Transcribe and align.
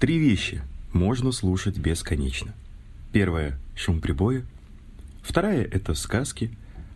Три 0.00 0.16
вещи 0.16 0.62
можно 0.94 1.30
слушать 1.30 1.76
бесконечно. 1.76 2.54
Первая– 3.12 3.58
шум 3.76 4.00
прибоя. 4.00 4.46
Вторая– 5.20 5.62
это 5.70 5.92
сказки. 5.92 6.50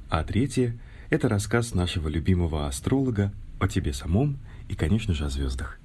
А 0.08 0.25
третья– 0.25 0.75
это 1.11 1.29
рассказ 1.29 1.75
нашего 1.75 2.09
любимого 2.09 2.67
астролога 2.67 3.31
о 3.61 3.69
тебе 3.69 3.93
самом 3.93 4.39
и, 4.71 4.75
конечно 4.75 5.13
же, 5.13 5.27
о 5.27 5.29
звездах. 5.29 5.79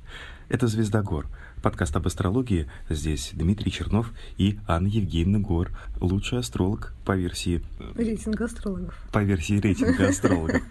Это 0.48 0.68
«Звезда 0.68 1.02
гор», 1.02 1.28
подкаст 1.62 1.94
об 1.98 2.08
астрологии. 2.08 2.72
Здесь 2.88 3.32
Дмитрий 3.34 3.70
Чернов 3.70 4.14
и 4.38 4.58
Анна 4.66 4.88
Евгеньевна 4.88 5.40
Гор, 5.40 5.72
лучший 6.00 6.40
астролог 6.40 6.94
по 7.04 7.18
версии... 7.18 7.62
Рейтинга 7.96 8.46
астрологов. 8.46 8.98
По 9.12 9.22
версии 9.22 9.60
рейтинга 9.60 10.08
астрологов, 10.08 10.62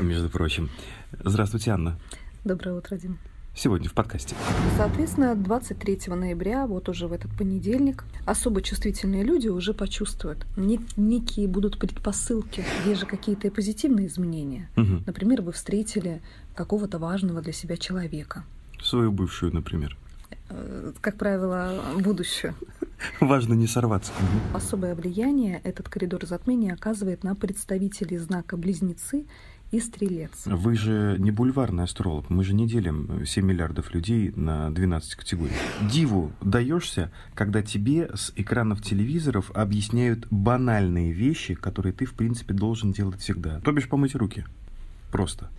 между 0.00 0.28
прочим. 0.30 0.68
Здравствуйте, 1.22 1.70
Анна. 1.70 1.96
Доброе 2.42 2.74
утро, 2.74 2.96
Дим 2.96 3.20
сегодня 3.54 3.88
в 3.88 3.92
подкасте. 3.92 4.34
Соответственно, 4.76 5.34
23 5.34 6.00
ноября, 6.08 6.66
вот 6.66 6.88
уже 6.88 7.06
в 7.06 7.12
этот 7.12 7.30
понедельник, 7.36 8.04
особо 8.24 8.62
чувствительные 8.62 9.22
люди 9.22 9.48
уже 9.48 9.74
почувствуют. 9.74 10.46
Некие 10.56 11.48
будут 11.48 11.78
предпосылки, 11.78 12.64
есть 12.86 13.00
же 13.00 13.06
какие-то 13.06 13.50
позитивные 13.50 14.06
изменения. 14.06 14.68
Угу. 14.76 15.02
Например, 15.06 15.42
вы 15.42 15.52
встретили 15.52 16.20
какого-то 16.54 16.98
важного 16.98 17.40
для 17.40 17.52
себя 17.52 17.76
человека. 17.76 18.44
Свою 18.82 19.12
бывшую, 19.12 19.54
например. 19.54 19.96
Э, 20.48 20.92
как 21.00 21.16
правило, 21.16 21.80
будущее. 21.98 22.54
Важно 23.20 23.54
не 23.54 23.66
сорваться. 23.66 24.12
Особое 24.54 24.94
влияние 24.94 25.60
этот 25.64 25.88
коридор 25.88 26.24
затмения 26.26 26.74
оказывает 26.74 27.24
на 27.24 27.34
представителей 27.34 28.18
знака 28.18 28.56
Близнецы 28.56 29.24
и 29.72 29.80
стрелец. 29.80 30.42
Вы 30.44 30.76
же 30.76 31.16
не 31.18 31.30
бульварный 31.30 31.84
астролог, 31.84 32.28
мы 32.30 32.44
же 32.44 32.54
не 32.54 32.68
делим 32.68 33.24
7 33.26 33.44
миллиардов 33.44 33.92
людей 33.92 34.30
на 34.36 34.70
12 34.70 35.14
категорий. 35.14 35.54
Диву 35.90 36.30
даешься, 36.42 37.10
когда 37.34 37.62
тебе 37.62 38.10
с 38.14 38.32
экранов 38.36 38.82
телевизоров 38.82 39.50
объясняют 39.52 40.26
банальные 40.30 41.12
вещи, 41.12 41.54
которые 41.54 41.94
ты, 41.94 42.04
в 42.04 42.12
принципе, 42.14 42.52
должен 42.52 42.92
делать 42.92 43.20
всегда. 43.20 43.60
То 43.60 43.72
бишь 43.72 43.88
помыть 43.88 44.14
руки. 44.14 44.44
Просто. 45.10 45.50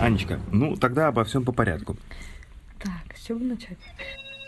Анечка, 0.00 0.40
ну 0.50 0.76
тогда 0.76 1.08
обо 1.08 1.24
всем 1.24 1.44
по 1.44 1.52
порядку. 1.52 1.96
Так, 2.78 3.16
с 3.16 3.26
чего 3.26 3.38
начать? 3.38 3.78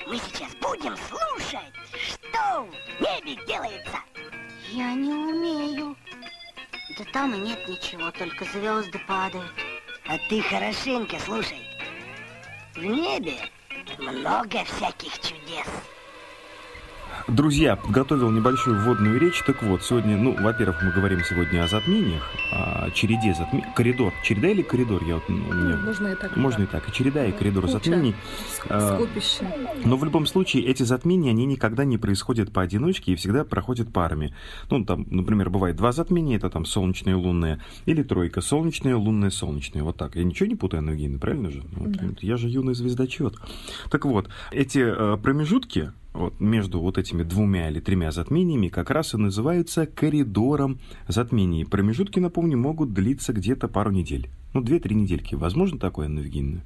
Мы 0.09 0.17
сейчас 0.19 0.53
будем 0.61 0.95
слушать, 0.97 1.73
что 1.93 2.67
в 2.99 3.01
небе 3.01 3.41
делается. 3.47 3.99
Я 4.73 4.93
не 4.95 5.13
умею. 5.13 5.97
Да 6.91 7.05
там 7.13 7.35
и 7.35 7.39
нет 7.39 7.67
ничего, 7.67 8.11
только 8.11 8.45
звезды 8.45 8.99
падают. 9.07 9.53
А 10.07 10.19
ты 10.29 10.43
хорошенько 10.43 11.19
слушай. 11.19 11.61
В 12.75 12.85
небе 12.85 13.39
много 13.99 14.65
всяких 14.65 15.19
чудес. 15.21 15.67
Друзья, 17.29 17.77
подготовил 17.77 18.31
небольшую 18.31 18.81
вводную 18.81 19.19
речь. 19.19 19.43
Так 19.47 19.63
вот, 19.63 19.83
сегодня, 19.83 20.17
ну, 20.17 20.37
во-первых, 20.41 20.83
мы 20.83 20.93
говорим 20.93 21.21
сегодня 21.25 21.65
о 21.65 21.69
затмениях, 21.69 22.23
о 22.53 22.91
череде 22.91 23.35
затмений. 23.35 23.67
Коридор. 23.75 24.13
Череда 24.23 24.49
или 24.49 24.63
коридор? 24.63 25.03
Я 25.05 25.15
вот, 25.15 25.29
ну, 25.29 25.53
меня... 25.53 25.77
Можно 25.77 26.09
и 26.09 26.15
так. 26.15 26.37
Можно 26.37 26.63
и 26.65 26.67
так. 26.67 26.89
И 26.89 26.93
череда, 26.93 27.25
и 27.27 27.33
коридор 27.33 27.65
Куча. 27.65 27.75
затмений. 27.75 28.15
А, 28.69 28.97
скопище. 28.97 29.47
Но 29.85 29.97
в 29.97 30.05
любом 30.05 30.27
случае 30.27 30.65
эти 30.65 30.83
затмения, 30.83 31.31
они 31.31 31.47
никогда 31.47 31.85
не 31.85 31.99
происходят 31.99 32.53
поодиночке 32.53 33.13
и 33.13 33.17
всегда 33.17 33.45
проходят 33.45 33.93
парами. 33.93 34.35
Ну, 34.71 34.85
там, 34.85 35.07
например, 35.11 35.51
бывает 35.51 35.77
два 35.77 35.93
затмения, 35.93 36.37
это 36.37 36.51
там 36.51 36.65
солнечное, 36.65 37.17
лунное, 37.17 37.61
или 37.87 38.03
тройка, 38.03 38.41
солнечное, 38.41 38.97
лунное, 38.97 39.31
солнечное. 39.31 39.83
Вот 39.83 39.97
так. 39.97 40.17
Я 40.17 40.25
ничего 40.25 40.47
не 40.47 40.57
путаю, 40.57 40.79
Анна 40.79 41.19
правильно 41.19 41.51
же? 41.51 41.63
Вот, 41.73 41.93
да. 41.93 42.05
Я 42.21 42.37
же 42.37 42.49
юный 42.49 42.75
звездочет. 42.75 43.35
Так 43.91 44.05
вот, 44.05 44.29
эти 44.53 44.79
э, 44.79 45.17
промежутки, 45.17 45.93
вот 46.15 46.41
между 46.41 46.81
вот 46.81 46.97
этими 46.97 47.25
двумя 47.25 47.69
или 47.69 47.81
тремя 47.81 48.13
затмениями 48.13 48.69
как 48.69 48.91
раз 48.91 49.15
и 49.15 49.19
называются 49.19 49.87
коридором 49.87 50.79
затмений. 51.09 51.67
Промежутки, 51.67 52.21
напомню, 52.21 52.57
могут 52.57 52.95
длиться 52.95 53.33
где-то 53.33 53.69
пару 53.69 53.91
недель. 53.91 54.31
Ну, 54.55 54.63
две-три 54.63 54.95
недельки. 54.95 55.35
Возможно 55.35 55.79
такое, 55.79 56.07
Анна 56.07 56.21
Евгеньевна? 56.21 56.63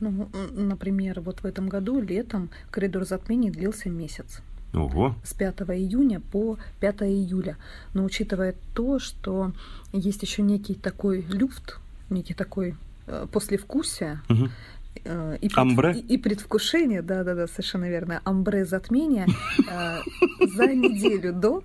Ну, 0.00 0.28
например, 0.52 1.20
вот 1.20 1.40
в 1.40 1.44
этом 1.44 1.68
году 1.68 2.00
летом 2.00 2.50
коридор 2.70 3.04
затмений 3.04 3.50
длился 3.50 3.90
месяц. 3.90 4.42
Ого. 4.72 5.16
С 5.24 5.34
5 5.34 5.60
июня 5.70 6.20
по 6.20 6.56
5 6.78 7.02
июля. 7.02 7.56
Но 7.94 8.04
учитывая 8.04 8.54
то, 8.74 9.00
что 9.00 9.52
есть 9.92 10.22
еще 10.22 10.42
некий 10.42 10.74
такой 10.74 11.22
люфт, 11.22 11.80
некий 12.10 12.34
такой 12.34 12.76
э, 13.06 13.26
послевкусие, 13.32 14.20
угу. 14.28 14.50
Э, 15.04 15.36
и, 15.40 15.50
амбре? 15.54 15.92
И, 15.92 16.14
и 16.14 16.18
предвкушение, 16.18 17.02
да-да-да, 17.02 17.46
совершенно 17.46 17.88
верно, 17.88 18.20
амбре 18.24 18.64
затмения 18.64 19.26
э, 19.26 19.98
за 20.54 20.66
неделю 20.74 21.32
до 21.32 21.62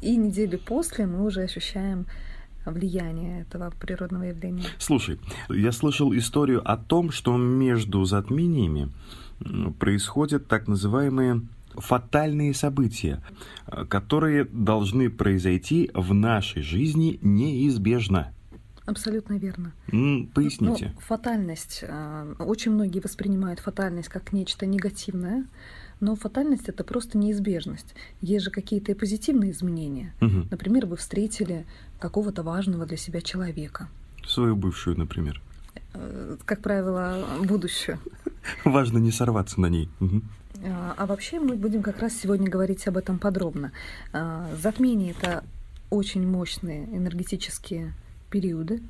и 0.00 0.16
неделю 0.16 0.58
после 0.58 1.06
мы 1.06 1.24
уже 1.24 1.42
ощущаем 1.42 2.06
влияние 2.64 3.42
этого 3.42 3.70
природного 3.70 4.24
явления. 4.24 4.64
Слушай, 4.78 5.18
я 5.48 5.72
слышал 5.72 6.14
историю 6.14 6.62
о 6.68 6.76
том, 6.76 7.10
что 7.10 7.36
между 7.36 8.04
затмениями 8.04 8.90
происходят 9.78 10.46
так 10.46 10.68
называемые 10.68 11.42
фатальные 11.74 12.54
события, 12.54 13.22
э, 13.66 13.84
которые 13.86 14.44
должны 14.44 15.10
произойти 15.10 15.90
в 15.94 16.12
нашей 16.14 16.62
жизни 16.62 17.18
неизбежно. 17.22 18.32
Абсолютно 18.84 19.34
верно. 19.34 19.72
Mm, 19.88 20.28
поясните. 20.32 20.92
Ну, 20.94 21.00
фатальность. 21.00 21.84
А, 21.88 22.34
очень 22.38 22.72
многие 22.72 23.00
воспринимают 23.00 23.60
фатальность 23.60 24.08
как 24.08 24.32
нечто 24.32 24.66
негативное, 24.66 25.46
но 26.00 26.16
фатальность 26.16 26.68
это 26.68 26.82
просто 26.82 27.16
неизбежность. 27.16 27.94
Есть 28.20 28.44
же 28.44 28.50
какие-то 28.50 28.90
и 28.90 28.94
позитивные 28.94 29.52
изменения. 29.52 30.14
Угу. 30.20 30.48
Например, 30.50 30.86
вы 30.86 30.96
встретили 30.96 31.64
какого-то 32.00 32.42
важного 32.42 32.84
для 32.84 32.96
себя 32.96 33.20
человека. 33.20 33.88
Свою 34.26 34.56
бывшую, 34.56 34.98
например. 34.98 35.40
Э, 35.94 36.36
как 36.44 36.60
правило, 36.60 37.24
будущее. 37.44 38.00
Важно 38.64 38.98
не 38.98 39.12
сорваться 39.12 39.60
на 39.60 39.66
ней. 39.66 39.88
Угу. 40.00 40.22
А 40.64 41.06
вообще 41.06 41.40
мы 41.40 41.56
будем 41.56 41.82
как 41.82 42.00
раз 42.00 42.14
сегодня 42.16 42.48
говорить 42.48 42.86
об 42.86 42.96
этом 42.96 43.18
подробно. 43.18 43.72
Затмение 44.60 45.12
это 45.18 45.42
очень 45.90 46.26
мощные 46.26 46.84
энергетические 46.84 47.94
периоды, 48.32 48.80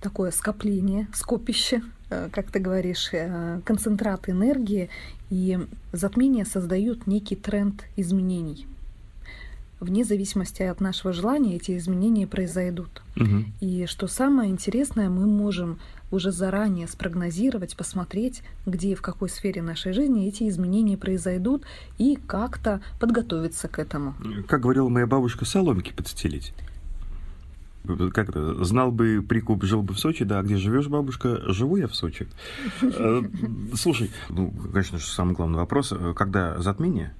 такое 0.00 0.32
скопление, 0.32 1.06
скопище, 1.14 1.82
э, 2.10 2.28
как 2.32 2.50
ты 2.50 2.58
говоришь, 2.58 3.10
э, 3.12 3.60
концентрат 3.64 4.28
энергии, 4.28 4.90
и 5.30 5.58
затмения 5.92 6.44
создают 6.44 7.06
некий 7.06 7.36
тренд 7.36 7.84
изменений. 7.96 8.66
Вне 9.80 10.04
зависимости 10.04 10.62
от 10.62 10.80
нашего 10.80 11.12
желания 11.12 11.56
эти 11.56 11.76
изменения 11.76 12.26
произойдут. 12.26 13.02
Угу. 13.16 13.44
И 13.60 13.86
что 13.86 14.06
самое 14.06 14.50
интересное, 14.50 15.08
мы 15.08 15.26
можем 15.26 15.78
уже 16.12 16.30
заранее 16.30 16.86
спрогнозировать, 16.86 17.76
посмотреть, 17.76 18.42
где 18.66 18.92
и 18.92 18.94
в 18.94 19.02
какой 19.02 19.28
сфере 19.28 19.62
нашей 19.62 19.92
жизни 19.92 20.28
эти 20.28 20.48
изменения 20.48 20.96
произойдут, 20.96 21.64
и 21.98 22.16
как-то 22.26 22.80
подготовиться 23.00 23.66
к 23.68 23.78
этому. 23.78 24.14
Как 24.46 24.60
говорила 24.60 24.88
моя 24.88 25.06
бабушка, 25.06 25.44
соломки 25.44 25.92
подстелить 25.92 26.52
как 28.12 28.28
это, 28.28 28.64
знал 28.64 28.92
бы 28.92 29.24
прикуп, 29.26 29.64
жил 29.64 29.82
бы 29.82 29.94
в 29.94 29.98
Сочи, 29.98 30.24
да, 30.24 30.38
а 30.38 30.42
где 30.42 30.56
живешь, 30.56 30.88
бабушка, 30.88 31.40
живу 31.52 31.76
я 31.76 31.88
в 31.88 31.94
Сочи. 31.94 32.28
Э, 32.80 33.22
слушай, 33.74 34.10
ну, 34.28 34.52
конечно 34.72 34.98
же, 34.98 35.06
самый 35.06 35.34
главный 35.34 35.58
вопрос, 35.58 35.92
э, 35.92 36.14
когда 36.14 36.58
затмение? 36.58 37.14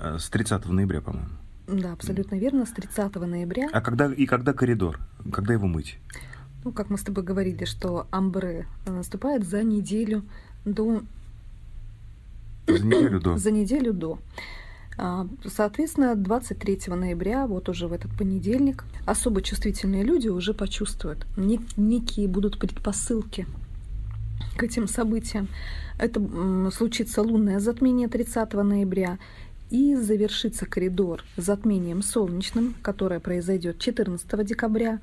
Э, 0.00 0.18
с 0.18 0.28
30 0.28 0.66
ноября, 0.66 1.00
по-моему. 1.00 1.30
Да, 1.66 1.92
абсолютно 1.92 2.36
верно, 2.36 2.64
с 2.66 2.70
30 2.70 3.14
ноября. 3.16 3.68
А 3.72 3.80
когда 3.80 4.12
и 4.12 4.26
когда 4.26 4.52
коридор? 4.52 4.98
Когда 5.30 5.52
его 5.52 5.66
мыть? 5.66 5.98
Ну, 6.64 6.72
как 6.72 6.90
мы 6.90 6.98
с 6.98 7.02
тобой 7.02 7.24
говорили, 7.24 7.64
что 7.64 8.06
амбре 8.10 8.66
наступает 8.86 9.46
за 9.46 9.62
неделю 9.62 10.22
до... 10.64 11.02
За 12.66 12.84
неделю 12.84 13.20
до. 13.20 13.38
За 13.38 13.50
неделю 13.50 13.92
до. 13.92 14.18
А, 15.00 15.28
соответственно, 15.46 16.16
23 16.16 16.80
ноября, 16.88 17.46
вот 17.46 17.68
уже 17.68 17.86
в 17.86 17.92
этот 17.92 18.10
понедельник, 18.18 18.84
особо 19.06 19.42
чувствительные 19.42 20.02
люди 20.02 20.26
уже 20.28 20.54
почувствуют. 20.54 21.24
Некие 21.36 22.26
будут 22.26 22.58
предпосылки 22.58 23.46
к 24.56 24.62
этим 24.64 24.88
событиям. 24.88 25.48
Это 25.98 26.20
случится 26.72 27.22
лунное 27.22 27.60
затмение 27.60 28.08
30 28.08 28.52
ноября 28.54 29.18
и 29.70 29.94
завершится 29.94 30.66
коридор 30.66 31.24
затмением 31.36 32.02
солнечным, 32.02 32.74
которое 32.82 33.20
произойдет 33.20 33.78
14 33.78 34.46
декабря, 34.46 35.00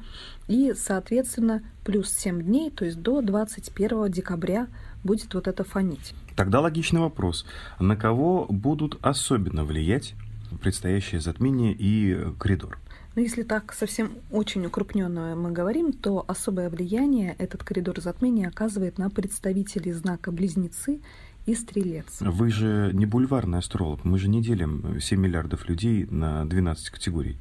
и, 0.47 0.73
соответственно, 0.75 1.63
плюс 1.83 2.09
7 2.09 2.41
дней, 2.41 2.71
то 2.71 2.85
есть 2.85 3.01
до 3.01 3.21
21 3.21 4.11
декабря 4.11 4.67
будет 5.03 5.33
вот 5.33 5.47
это 5.47 5.63
фонить. 5.63 6.13
Тогда 6.35 6.59
логичный 6.59 7.01
вопрос. 7.01 7.45
На 7.79 7.95
кого 7.95 8.45
будут 8.49 8.97
особенно 9.01 9.63
влиять 9.63 10.15
предстоящее 10.61 11.21
затмение 11.21 11.73
и 11.73 12.17
коридор? 12.37 12.79
Ну, 13.15 13.21
если 13.21 13.43
так 13.43 13.73
совсем 13.73 14.11
очень 14.29 14.65
укрупненно 14.65 15.35
мы 15.37 15.51
говорим, 15.51 15.93
то 15.93 16.25
особое 16.27 16.69
влияние 16.69 17.35
этот 17.37 17.63
коридор 17.63 18.01
затмения 18.01 18.49
оказывает 18.49 18.97
на 18.97 19.09
представителей 19.09 19.93
знака 19.93 20.33
Близнецы 20.33 20.99
и 21.45 21.53
Стрелец. 21.53 22.17
Вы 22.21 22.49
же 22.49 22.91
не 22.93 23.05
бульварный 23.05 23.59
астролог, 23.59 24.03
мы 24.03 24.17
же 24.17 24.27
не 24.29 24.41
делим 24.41 24.99
7 24.99 25.19
миллиардов 25.19 25.67
людей 25.69 26.05
на 26.09 26.45
12 26.45 26.89
категорий. 26.89 27.37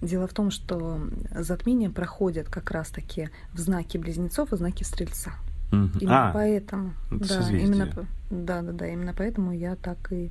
Дело 0.00 0.26
в 0.26 0.32
том, 0.32 0.50
что 0.50 1.00
затмения 1.34 1.90
проходят 1.90 2.48
как 2.48 2.70
раз-таки 2.70 3.30
в 3.52 3.58
знаке 3.58 3.98
близнецов 3.98 4.52
и 4.52 4.56
знаке 4.56 4.84
стрельца. 4.84 5.32
Мгм. 5.70 5.92
Именно 6.00 6.28
А, 6.30 6.32
поэтому, 6.32 6.92
это 7.10 7.20
да, 7.20 7.42
созвездие. 7.42 7.66
именно, 7.66 8.08
да, 8.30 8.62
да, 8.62 8.72
да, 8.72 8.86
именно 8.88 9.14
поэтому 9.16 9.52
я 9.52 9.76
так 9.76 10.12
и 10.12 10.30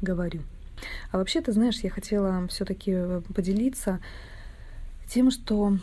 говорю. 0.00 0.42
А 1.12 1.18
вообще, 1.18 1.40
ты 1.40 1.52
знаешь, 1.52 1.78
я 1.80 1.90
хотела 1.90 2.46
все-таки 2.48 2.96
поделиться 3.34 4.00
тем, 5.06 5.30
что 5.30 5.78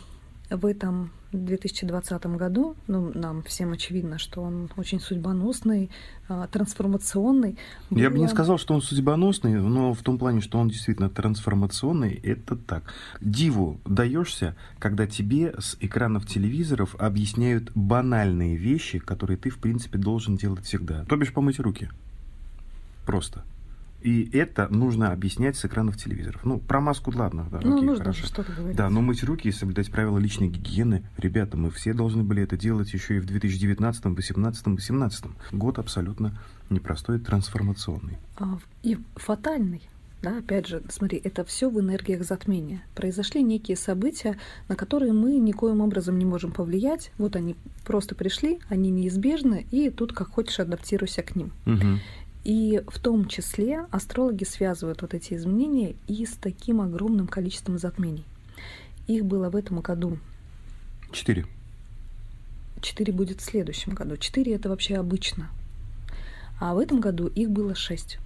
в 0.50 0.66
этом 0.66 1.10
2020 1.32 2.26
году, 2.36 2.76
ну, 2.88 3.12
нам 3.14 3.42
всем 3.44 3.72
очевидно, 3.72 4.18
что 4.18 4.42
он 4.42 4.68
очень 4.76 4.98
судьбоносный, 5.00 5.90
а, 6.28 6.48
трансформационный. 6.48 7.56
Я 7.90 8.10
бы 8.10 8.18
не 8.18 8.24
было- 8.24 8.34
сказал, 8.34 8.58
что 8.58 8.74
он 8.74 8.82
судьбоносный, 8.82 9.54
но 9.54 9.94
в 9.94 10.02
том 10.02 10.18
плане, 10.18 10.40
что 10.40 10.58
он 10.58 10.68
действительно 10.68 11.08
трансформационный, 11.08 12.14
это 12.14 12.56
так. 12.56 12.92
Диву 13.20 13.80
даешься, 13.84 14.56
когда 14.78 15.06
тебе 15.06 15.54
с 15.58 15.76
экранов 15.80 16.26
телевизоров 16.26 16.96
объясняют 16.98 17.70
банальные 17.74 18.56
вещи, 18.56 18.98
которые 18.98 19.36
ты, 19.36 19.50
в 19.50 19.58
принципе, 19.58 19.98
должен 19.98 20.36
делать 20.36 20.64
всегда. 20.64 21.04
То 21.04 21.16
бишь 21.16 21.32
помыть 21.32 21.60
руки. 21.60 21.88
Просто. 23.06 23.44
И 24.02 24.30
это 24.32 24.68
нужно 24.68 25.12
объяснять 25.12 25.56
с 25.56 25.64
экранов 25.64 25.96
телевизоров. 25.96 26.44
Ну, 26.44 26.58
про 26.58 26.80
маску, 26.80 27.12
ладно, 27.14 27.46
да, 27.50 27.60
Ну, 27.62 27.76
окей, 27.76 27.86
нужно 27.86 28.04
хорошо. 28.04 28.22
же 28.22 28.26
что-то 28.28 28.52
говорить. 28.52 28.76
Да, 28.76 28.88
но 28.88 29.00
мыть 29.00 29.22
руки 29.22 29.48
и 29.48 29.52
соблюдать 29.52 29.90
правила 29.90 30.18
личной 30.18 30.48
гигиены, 30.48 31.04
ребята, 31.18 31.56
мы 31.56 31.70
все 31.70 31.92
должны 31.92 32.22
были 32.22 32.42
это 32.42 32.56
делать 32.56 32.92
еще 32.92 33.16
и 33.16 33.20
в 33.20 33.26
2019, 33.26 34.02
2018, 34.02 34.64
2018. 34.64 35.24
Год 35.52 35.78
абсолютно 35.78 36.38
непростой, 36.70 37.18
трансформационный. 37.18 38.18
А, 38.38 38.58
и 38.82 38.98
фатальный. 39.16 39.82
Да, 40.22 40.36
опять 40.36 40.66
же, 40.66 40.82
смотри, 40.90 41.18
это 41.24 41.44
все 41.46 41.70
в 41.70 41.80
энергиях 41.80 42.22
затмения. 42.24 42.82
Произошли 42.94 43.42
некие 43.42 43.74
события, 43.76 44.36
на 44.68 44.76
которые 44.76 45.14
мы 45.14 45.38
никоим 45.38 45.80
образом 45.80 46.18
не 46.18 46.26
можем 46.26 46.52
повлиять. 46.52 47.10
Вот 47.16 47.36
они 47.36 47.56
просто 47.86 48.14
пришли, 48.14 48.58
они 48.68 48.90
неизбежны, 48.90 49.66
и 49.70 49.88
тут 49.88 50.12
как 50.12 50.28
хочешь 50.28 50.60
адаптируйся 50.60 51.22
к 51.22 51.36
ним. 51.36 51.52
Мгм. 51.64 52.00
И 52.44 52.82
в 52.88 52.98
том 52.98 53.28
числе 53.28 53.86
астрологи 53.90 54.44
связывают 54.44 55.02
вот 55.02 55.14
эти 55.14 55.34
изменения 55.34 55.94
и 56.06 56.24
с 56.24 56.32
таким 56.32 56.80
огромным 56.80 57.26
количеством 57.26 57.78
затмений. 57.78 58.24
Их 59.06 59.24
было 59.24 59.50
в 59.50 59.56
этом 59.56 59.80
году 59.80 60.18
Четыре. 61.12 61.44
4 62.80 63.12
будет 63.12 63.40
в 63.40 63.44
следующем 63.44 63.94
году. 63.94 64.16
4 64.16 64.54
это 64.54 64.68
вообще 64.68 64.96
обычно. 64.96 65.50
А 66.60 66.74
в 66.74 66.78
этом 66.78 67.00
году 67.00 67.26
их 67.26 67.50
было 67.50 67.74
6. 67.74 68.18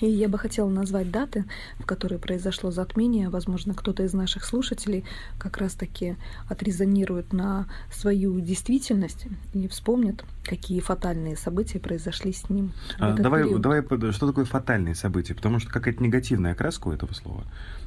И 0.00 0.06
я 0.06 0.28
бы 0.28 0.38
хотела 0.38 0.68
назвать 0.68 1.10
даты, 1.10 1.44
в 1.80 1.86
которые 1.86 2.18
произошло 2.20 2.70
затмение. 2.70 3.30
Возможно, 3.30 3.74
кто-то 3.74 4.04
из 4.04 4.12
наших 4.12 4.44
слушателей 4.44 5.04
как 5.38 5.56
раз-таки 5.58 6.16
отрезонирует 6.48 7.32
на 7.32 7.66
свою 7.90 8.38
действительность 8.40 9.26
и 9.54 9.66
вспомнит, 9.66 10.24
какие 10.44 10.80
фатальные 10.80 11.36
события 11.36 11.80
произошли 11.80 12.32
с 12.32 12.48
ним. 12.48 12.72
А, 12.98 13.14
давай, 13.14 13.42
период. 13.42 13.60
давай, 13.60 13.82
что 14.12 14.28
такое 14.28 14.44
фатальные 14.44 14.94
события? 14.94 15.34
Потому 15.34 15.58
что 15.58 15.70
какая-то 15.70 16.02
негативная 16.02 16.52
окраска 16.52 16.88
у 16.88 16.92
этого 16.92 17.12
слова. 17.12 17.44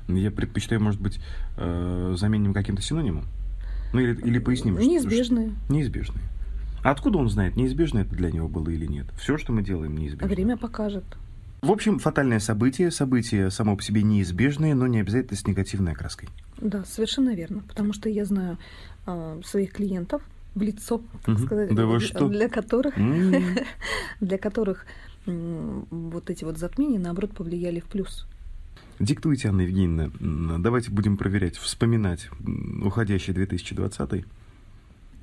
Я 0.09 0.31
предпочитаю, 0.31 0.81
может 0.81 0.99
быть, 0.99 1.19
э, 1.57 2.15
заменим 2.17 2.53
каким-то 2.53 2.81
синонимом? 2.81 3.25
Ну 3.93 3.99
или, 4.01 4.19
или 4.21 4.39
поясним. 4.39 4.75
что- 4.77 4.85
Неизбежные. 4.85 5.51
что- 5.65 5.73
неизбежные. 5.73 6.23
А 6.83 6.91
откуда 6.91 7.19
он 7.19 7.29
знает, 7.29 7.55
неизбежно 7.55 7.99
это 7.99 8.15
для 8.15 8.31
него 8.31 8.47
было 8.49 8.69
или 8.69 8.85
нет? 8.87 9.05
Все, 9.17 9.37
что 9.37 9.53
мы 9.53 9.61
делаем, 9.61 9.95
неизбежно. 9.95 10.27
Время 10.27 10.57
покажет. 10.57 11.05
В 11.61 11.71
общем, 11.71 11.99
фатальное 11.99 12.39
событие, 12.39 12.89
событие 12.89 13.51
само 13.51 13.75
по 13.77 13.83
себе 13.83 14.01
неизбежное, 14.01 14.73
но 14.73 14.87
не 14.87 14.99
обязательно 14.99 15.37
с 15.37 15.45
негативной 15.45 15.91
окраской. 15.91 16.27
Да, 16.59 16.83
совершенно 16.85 17.35
верно. 17.35 17.61
Потому 17.67 17.93
что 17.93 18.09
я 18.09 18.25
знаю 18.25 18.57
а, 19.05 19.39
своих 19.45 19.73
клиентов 19.73 20.23
в 20.55 20.61
лицо, 20.63 21.01
так 21.23 21.35
Мгм. 21.35 21.45
сказать, 21.45 21.69
Да 21.75 21.85
для- 21.85 21.99
что? 21.99 22.27
для 22.29 22.49
которых 22.49 22.97
М. 22.97 23.33
для 24.21 24.37
которых 24.39 24.85
м, 25.27 25.85
вот 25.91 26.31
эти 26.31 26.43
вот 26.43 26.57
затмения, 26.57 26.99
наоборот, 26.99 27.31
повлияли 27.35 27.79
в 27.79 27.85
плюс. 27.85 28.25
Диктуйте, 28.99 29.49
Анна 29.49 29.61
Евгеньевна. 29.61 30.57
Давайте 30.59 30.89
будем 30.91 31.15
проверять, 31.17 31.57
вспоминать 31.57 32.29
уходящий 32.83 33.33
2020. 33.33 34.25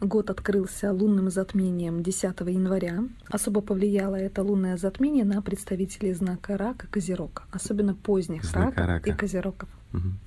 Год 0.01 0.31
открылся 0.31 0.93
лунным 0.93 1.29
затмением 1.29 2.05
10 2.05 2.23
января. 2.23 3.03
Особо 3.29 3.61
повлияло 3.61 4.15
это 4.15 4.45
лунное 4.45 4.77
затмение 4.77 5.25
на 5.25 5.43
представителей 5.43 6.13
знака 6.13 6.57
Рака 6.57 6.87
Козерога, 6.87 7.43
особенно 7.51 7.95
поздних 7.97 8.45
Знака 8.45 8.83
раков 8.83 8.87
Рака. 8.87 9.11
и 9.11 9.13
Козерогов. 9.13 9.69
Мгм. 9.93 10.19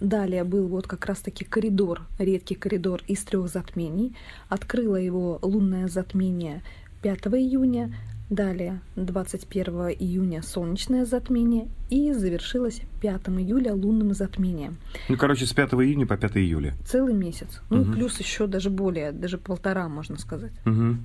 Далее 0.00 0.44
был 0.44 0.66
вот 0.68 0.86
как 0.86 1.06
раз-таки 1.06 1.44
коридор, 1.44 2.02
редкий 2.18 2.54
коридор 2.54 3.02
из 3.06 3.22
трех 3.24 3.48
затмений. 3.48 4.14
Открыло 4.50 4.96
его 4.96 5.38
лунное 5.40 5.88
затмение 5.88 6.62
5 7.00 7.38
июня, 7.38 7.94
далее 8.30 8.80
21 8.96 9.90
июня 9.98 10.42
солнечное 10.42 11.04
затмение 11.04 11.68
и 11.90 12.12
завершилось 12.12 12.80
5 13.00 13.28
июля 13.40 13.74
лунным 13.74 14.14
затмением. 14.14 14.78
Ну, 15.08 15.16
короче, 15.16 15.46
с 15.46 15.52
5 15.52 15.74
июня 15.74 16.06
по 16.06 16.16
5 16.16 16.36
июля. 16.36 16.74
Целый 16.86 17.12
месяц. 17.12 17.60
Ну 17.68 17.82
и 17.82 17.92
плюс 17.92 18.18
еще 18.18 18.46
даже 18.46 18.70
более, 18.70 19.12
даже 19.12 19.36
полтора, 19.36 19.88
можно 19.88 20.16
сказать. 20.16 20.52
Мгм. 20.64 21.04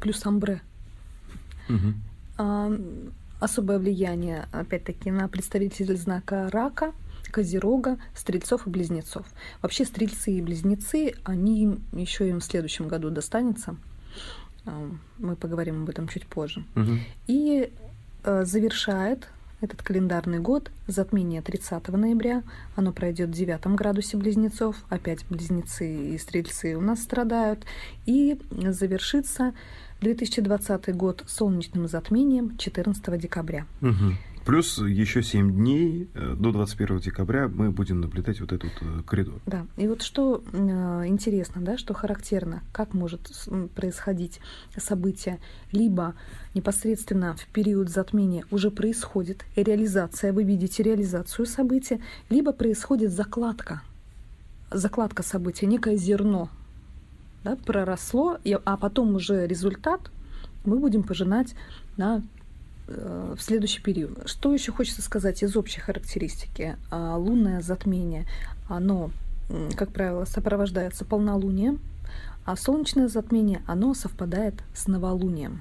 Плюс 0.00 0.24
амбре. 0.26 0.60
Мгм. 1.68 1.94
А, 2.36 2.72
особое 3.38 3.78
влияние, 3.78 4.48
опять-таки, 4.52 5.10
на 5.10 5.28
представителей 5.28 5.96
знака 5.96 6.50
рака, 6.50 6.92
Козерога, 7.30 7.98
Стрельцов 8.14 8.66
и 8.66 8.70
Близнецов. 8.70 9.24
Вообще 9.62 9.84
Стрельцы 9.84 10.32
и 10.32 10.42
Близнецы, 10.42 11.14
они 11.24 11.78
еще 11.92 12.28
им 12.28 12.40
в 12.40 12.44
следующем 12.44 12.88
году 12.88 13.10
достанется. 13.10 13.76
А, 14.66 14.90
Мы 15.18 15.36
поговорим 15.36 15.82
об 15.82 15.88
этом 15.90 16.08
чуть 16.08 16.26
позже. 16.26 16.64
Мгм. 16.74 17.00
И 17.26 17.72
э, 18.24 18.44
завершает 18.44 19.28
этот 19.60 19.82
календарный 19.82 20.38
год 20.38 20.70
затмение 20.86 21.42
30 21.42 21.88
ноября. 21.88 22.42
Оно 22.76 22.92
пройдет 22.92 23.30
в 23.30 23.32
9 23.32 23.66
градусе 23.74 24.16
близнецов. 24.16 24.76
Опять 24.88 25.24
близнецы 25.28 26.14
и 26.14 26.18
стрельцы 26.18 26.76
у 26.76 26.80
нас 26.80 27.02
страдают. 27.02 27.64
И 28.06 28.40
завершится 28.50 29.52
2020 30.00 30.94
год 30.96 31.24
солнечным 31.26 31.88
затмением 31.88 32.56
14 32.56 33.18
декабря. 33.18 33.66
Мгм. 33.80 34.16
Плюс 34.50 34.78
еще 34.78 35.22
7 35.22 35.52
дней 35.54 36.10
э, 36.12 36.34
до 36.34 36.50
21 36.50 36.98
декабря 36.98 37.46
мы 37.46 37.70
будем 37.70 38.00
наблюдать 38.00 38.40
вот 38.40 38.52
этот 38.52 38.72
э, 38.80 39.02
коридор. 39.06 39.40
Да, 39.46 39.64
и 39.76 39.86
вот 39.86 40.02
что 40.02 40.42
э, 40.52 40.58
интересно, 41.06 41.60
да, 41.60 41.78
что 41.78 41.94
характерно, 41.94 42.64
как 42.72 42.92
может 42.92 43.30
происходить 43.76 44.40
событие, 44.76 45.38
либо 45.70 46.14
непосредственно 46.52 47.36
в 47.36 47.46
период 47.46 47.90
затмения 47.90 48.44
уже 48.50 48.72
происходит 48.72 49.44
реализация, 49.54 50.32
вы 50.32 50.42
видите 50.42 50.82
реализацию 50.82 51.46
события, 51.46 52.00
либо 52.28 52.52
происходит 52.52 53.12
закладка, 53.12 53.82
закладка 54.72 55.22
события, 55.22 55.66
некое 55.66 55.94
зерно, 55.94 56.48
да, 57.44 57.54
проросло, 57.54 58.38
а 58.64 58.76
потом 58.76 59.14
уже 59.14 59.46
результат 59.46 60.10
мы 60.64 60.80
будем 60.80 61.04
пожинать 61.04 61.54
на 61.96 62.24
в 62.90 63.38
следующий 63.40 63.80
период. 63.80 64.28
Что 64.28 64.52
еще 64.52 64.72
хочется 64.72 65.02
сказать 65.02 65.42
из 65.42 65.56
общей 65.56 65.80
характеристики? 65.80 66.76
А, 66.90 67.16
Лунное 67.16 67.60
затмение, 67.60 68.26
оно, 68.68 69.10
как 69.76 69.92
правило, 69.92 70.24
сопровождается 70.24 71.04
полнолунием, 71.04 71.78
а 72.44 72.56
солнечное 72.56 73.08
затмение, 73.08 73.62
оно 73.66 73.94
совпадает 73.94 74.54
с 74.74 74.86
новолунием. 74.88 75.60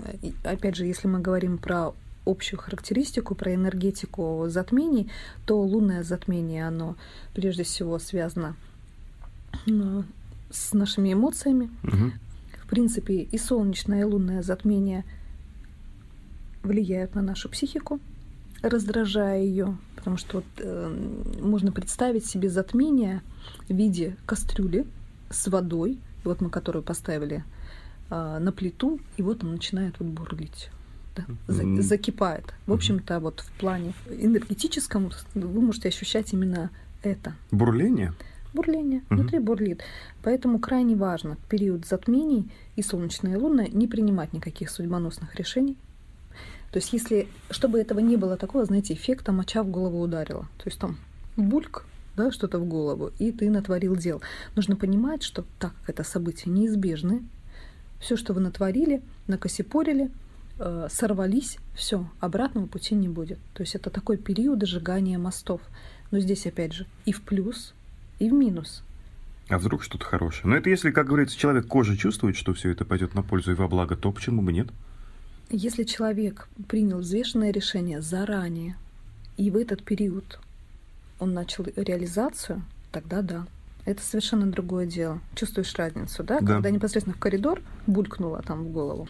Э, 0.00 0.14
И, 0.22 0.34
опять 0.44 0.76
же, 0.76 0.86
если 0.86 1.06
мы 1.08 1.20
говорим 1.20 1.58
про 1.58 1.92
общую 2.24 2.58
характеристику, 2.60 3.34
про 3.34 3.54
энергетику 3.54 4.44
затмений, 4.48 5.10
то 5.46 5.60
лунное 5.60 6.02
затмение, 6.02 6.66
оно 6.66 6.96
прежде 7.34 7.62
всего 7.64 7.98
связано 7.98 8.56
э, 9.66 10.02
с 10.50 10.72
нашими 10.72 11.12
эмоциями, 11.12 11.70
Мгм. 11.82 12.12
в 12.64 12.68
принципе, 12.68 13.22
и 13.22 13.38
солнечное, 13.38 14.00
и 14.00 14.04
лунное 14.04 14.42
затмение 14.42 15.04
влияют 16.62 17.14
на 17.14 17.22
нашу 17.22 17.48
психику, 17.48 18.00
раздражая 18.62 19.42
ее, 19.42 19.76
потому 19.96 20.16
что 20.16 20.36
вот, 20.38 20.44
э, 20.58 20.96
можно 21.40 21.72
представить 21.72 22.26
себе 22.26 22.48
затмение 22.48 23.22
в 23.68 23.74
виде 23.74 24.16
кастрюли 24.26 24.86
с 25.30 25.48
водой, 25.48 25.98
вот 26.24 26.40
мы 26.40 26.50
которую 26.50 26.82
поставили 26.82 27.44
э, 28.10 28.38
на 28.38 28.52
плиту, 28.52 29.00
и 29.16 29.22
вот 29.22 29.42
он 29.42 29.52
начинает 29.52 29.98
вот 29.98 30.08
бурлить. 30.08 30.70
да, 31.16 31.24
Мгм. 31.48 31.82
закипает. 31.82 32.54
В 32.66 32.72
общем-то, 32.72 33.20
вот 33.20 33.40
в 33.40 33.50
плане 33.58 33.92
энергетическом 34.08 35.10
вы 35.34 35.60
можете 35.60 35.88
ощущать 35.88 36.32
именно 36.32 36.70
это. 37.02 37.34
Бурление? 37.50 38.14
Бурление. 38.54 39.02
Внутри 39.10 39.38
бурлит. 39.38 39.80
Поэтому 40.22 40.58
крайне 40.58 40.94
важно 40.96 41.36
в 41.36 41.48
период 41.48 41.86
затмений 41.86 42.50
и 42.76 42.82
солнечное 42.82 43.32
и 43.32 43.36
лунное 43.36 43.68
не 43.68 43.86
принимать 43.88 44.32
никаких 44.32 44.70
судьбоносных 44.70 45.34
решений. 45.34 45.76
То 46.70 46.78
есть 46.78 46.92
если, 46.92 47.28
чтобы 47.50 47.80
этого 47.80 47.98
не 48.00 48.16
было 48.16 48.36
такого, 48.36 48.64
знаете, 48.64 48.94
эффекта 48.94 49.32
моча 49.32 49.62
в 49.62 49.68
голову 49.68 50.00
ударила. 50.00 50.48
То 50.56 50.64
есть 50.66 50.78
там 50.78 50.96
бульк, 51.36 51.84
да, 52.16 52.30
что-то 52.30 52.58
в 52.58 52.66
голову, 52.66 53.10
и 53.18 53.32
ты 53.32 53.50
натворил 53.50 53.96
дел. 53.96 54.22
Нужно 54.56 54.76
понимать, 54.76 55.22
что 55.22 55.44
так 55.58 55.72
как 55.80 55.90
это 55.90 56.04
события 56.04 56.50
неизбежны, 56.50 57.22
все, 58.00 58.16
что 58.16 58.32
вы 58.32 58.40
натворили, 58.40 59.02
накосипорили, 59.28 60.10
э, 60.58 60.88
сорвались, 60.90 61.58
все, 61.74 62.08
обратного 62.20 62.66
пути 62.66 62.94
не 62.94 63.08
будет. 63.08 63.38
То 63.54 63.62
есть 63.62 63.74
это 63.74 63.90
такой 63.90 64.16
период 64.16 64.62
сжигания 64.66 65.18
мостов. 65.18 65.60
Но 66.10 66.18
здесь, 66.20 66.46
опять 66.46 66.72
же, 66.72 66.86
и 67.04 67.12
в 67.12 67.22
плюс, 67.22 67.74
и 68.18 68.28
в 68.28 68.32
минус. 68.32 68.82
А 69.48 69.58
вдруг 69.58 69.82
что-то 69.82 70.04
хорошее? 70.04 70.44
Но 70.46 70.56
это 70.56 70.70
если, 70.70 70.90
как 70.90 71.06
говорится, 71.06 71.38
человек 71.38 71.66
кожа 71.66 71.96
чувствует, 71.96 72.36
что 72.36 72.54
все 72.54 72.70
это 72.70 72.84
пойдет 72.84 73.14
на 73.14 73.22
пользу 73.22 73.52
и 73.52 73.54
во 73.54 73.68
благо, 73.68 73.96
то 73.96 74.10
почему 74.12 74.42
бы 74.42 74.52
нет? 74.52 74.68
Если 75.52 75.84
человек 75.84 76.48
принял 76.66 76.98
взвешенное 76.98 77.52
решение 77.52 78.00
заранее, 78.00 78.76
и 79.36 79.50
в 79.50 79.56
этот 79.56 79.82
период 79.84 80.40
он 81.18 81.34
начал 81.34 81.64
реализацию, 81.76 82.62
тогда 82.90 83.20
да. 83.22 83.46
Это 83.84 84.02
совершенно 84.02 84.46
другое 84.50 84.86
дело. 84.86 85.20
Чувствуешь 85.34 85.74
разницу, 85.76 86.22
да? 86.24 86.40
Да. 86.40 86.46
Когда 86.54 86.70
непосредственно 86.70 87.14
в 87.14 87.18
коридор 87.20 87.60
булькнуло 87.86 88.40
там 88.42 88.64
в 88.64 88.70
голову. 88.70 89.08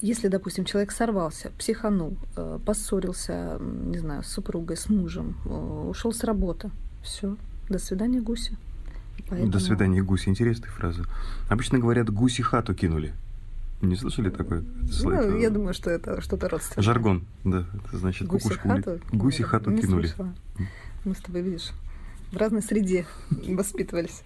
Если, 0.00 0.28
допустим, 0.28 0.64
человек 0.64 0.90
сорвался, 0.90 1.52
психанул, 1.58 2.16
э, 2.36 2.58
поссорился, 2.66 3.58
не 3.60 3.98
знаю, 3.98 4.22
с 4.24 4.28
супругой, 4.28 4.76
с 4.76 4.88
мужем, 4.88 5.36
э, 5.44 5.48
ушел 5.88 6.12
с 6.12 6.24
работы, 6.24 6.70
все, 7.02 7.36
до 7.68 7.78
свидания, 7.78 8.20
гуси. 8.20 8.56
Поэтому- 9.28 9.50
До 9.52 9.58
свидания, 9.60 10.02
гуси. 10.02 10.28
Интересная 10.28 10.70
фраза. 10.70 11.04
Обычно 11.48 11.78
говорят, 11.78 12.10
гуси 12.10 12.42
хату 12.42 12.74
кинули. 12.74 13.14
Не 13.82 13.94
слышали 13.96 14.30
такое? 14.30 14.64
Ну, 15.02 15.10
Это 15.10 15.36
я 15.36 15.50
думаю, 15.50 15.74
что 15.74 15.90
это 15.90 16.20
что-то 16.22 16.48
родственное. 16.48 16.82
Жаргон, 16.82 17.24
да. 17.44 17.66
Это 17.86 17.98
значит, 17.98 18.26
Гуси 18.26 18.44
кукушку 18.44 18.68
хату? 18.68 19.00
Гуси 19.12 19.42
Ну, 19.42 19.48
хату 19.48 19.70
не 19.70 19.82
кинули. 19.82 20.06
слышала. 20.06 20.34
Мы 21.04 21.14
с 21.14 21.18
тобой, 21.18 21.42
видишь, 21.42 21.70
в 22.32 22.36
разной 22.38 22.62
среде 22.62 23.06
воспитывались. 23.30 24.22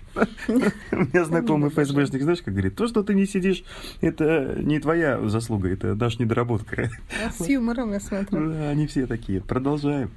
У 0.47 0.53
меня 0.97 1.25
знакомый 1.25 1.71
ФСБшник, 1.71 2.23
знаешь, 2.23 2.43
как 2.43 2.55
говорит, 2.55 2.77
то, 2.77 2.87
что 2.87 3.03
ты 3.03 3.15
не 3.15 3.27
сидишь, 3.27 3.65
это 4.01 4.57
не 4.63 4.79
твоя 4.79 5.21
заслуга, 5.29 5.69
это 5.69 5.95
наша 5.95 6.23
недоработка. 6.23 6.89
А 7.27 7.31
С 7.33 7.47
юмором, 7.49 7.93
я 7.93 8.01
смотрю. 8.01 8.51
Да, 8.53 8.71
Они 8.71 8.87
все 8.87 9.07
такие. 9.07 9.41
Продолжаем. 9.41 10.11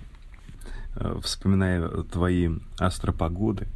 Э, 0.95 1.19
Вспоминая 1.23 1.87
твои 2.03 2.49
астропогоды, 2.77 3.67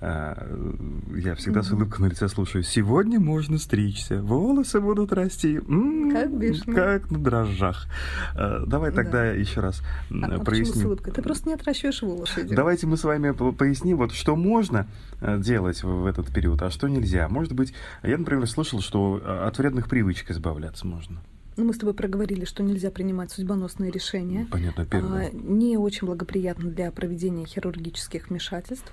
я 0.00 1.34
всегда 1.36 1.62
с 1.62 1.70
улыбкой 1.72 2.00
на 2.02 2.06
лице 2.06 2.28
слушаю. 2.28 2.62
Сегодня 2.64 3.20
можно 3.20 3.58
стричься, 3.58 4.22
волосы 4.22 4.80
будут 4.80 5.12
расти. 5.12 5.56
М, 5.68 6.10
Как 6.10 6.36
бешеные. 6.36 6.74
Как 6.74 7.10
на 7.10 7.18
дрожжах. 7.18 7.86
Э, 8.34 8.64
Давай 8.66 8.90
Да. 8.90 8.96
тогда 8.96 9.26
еще 9.26 9.60
раз 9.60 9.82
А, 10.10 10.14
а 10.14 10.20
почему 10.20 10.40
с 10.40 10.44
проясним. 10.44 10.86
улыбкой? 10.86 11.12
Ты 11.12 11.22
просто 11.22 11.48
не 11.48 11.54
отращиваешь 11.54 12.02
волосы. 12.02 12.44
Давайте 12.44 12.86
мы 12.86 12.96
с 12.96 13.04
вами 13.04 13.32
по- 13.32 13.52
поясним, 13.52 13.98
вот 13.98 14.12
что 14.12 14.36
можно 14.36 14.86
э, 15.20 15.38
делать 15.38 15.82
в 15.82 16.06
этот 16.06 16.32
период, 16.32 16.62
а 16.62 16.70
что 16.70 16.88
нельзя. 16.88 17.28
Может 17.28 17.52
быть, 17.52 17.74
я, 18.02 18.16
например, 18.16 18.46
слышал, 18.48 18.80
что 18.80 19.20
от 19.46 19.58
вредных 19.58 19.88
привычек 19.88 20.30
избавляться 20.30 20.86
можно. 20.86 21.20
Ну, 21.60 21.66
мы 21.66 21.74
с 21.74 21.76
тобой 21.76 21.92
проговорили, 21.92 22.46
что 22.46 22.62
нельзя 22.62 22.90
принимать 22.90 23.30
судьбоносные 23.32 23.90
решения. 23.90 24.46
Понятно, 24.50 24.86
первое. 24.86 25.28
А, 25.28 25.30
не 25.34 25.76
очень 25.76 26.06
благоприятно 26.06 26.70
для 26.70 26.90
проведения 26.90 27.44
хирургических 27.44 28.30
вмешательств, 28.30 28.90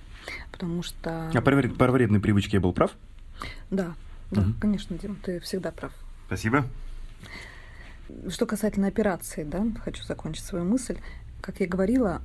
потому 0.52 0.84
что... 0.84 1.32
А 1.34 1.42
про, 1.42 1.62
про 1.70 1.92
вредные 1.94 2.20
привычки 2.20 2.56
я 2.56 2.60
был 2.60 2.74
прав? 2.74 2.92
Да, 3.72 3.96
да, 4.32 4.42
Мгм. 4.42 4.56
конечно, 4.60 4.98
Дим, 4.98 5.16
ты 5.16 5.40
всегда 5.40 5.72
прав. 5.72 5.94
Спасибо. 6.26 6.66
Что 8.28 8.46
касательно 8.46 8.88
операции, 8.88 9.46
да, 9.46 9.66
хочу 9.86 10.04
закончить 10.04 10.44
свою 10.44 10.66
мысль. 10.66 10.98
Как 11.40 11.62
я 11.62 11.68
говорила, 11.68 12.22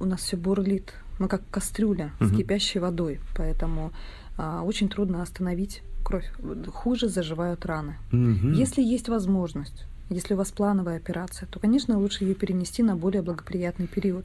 у 0.00 0.04
нас 0.04 0.20
все 0.20 0.36
бурлит. 0.36 0.92
Мы 1.18 1.28
как 1.28 1.40
кастрюля 1.50 2.10
с 2.20 2.24
Мгм. 2.24 2.36
кипящей 2.36 2.78
водой, 2.78 3.20
поэтому 3.34 3.90
очень 4.38 4.88
трудно 4.88 5.22
остановить 5.22 5.82
кровь. 6.04 6.30
Хуже 6.72 7.08
заживают 7.08 7.64
раны. 7.66 7.96
Мгм. 8.10 8.52
Если 8.52 8.82
есть 8.82 9.08
возможность, 9.08 9.84
если 10.10 10.34
у 10.34 10.36
вас 10.36 10.50
плановая 10.52 10.96
операция, 10.96 11.46
то, 11.48 11.58
конечно, 11.60 11.98
лучше 11.98 12.24
ее 12.24 12.34
перенести 12.34 12.82
на 12.82 12.96
более 12.96 13.22
благоприятный 13.22 13.86
период. 13.86 14.24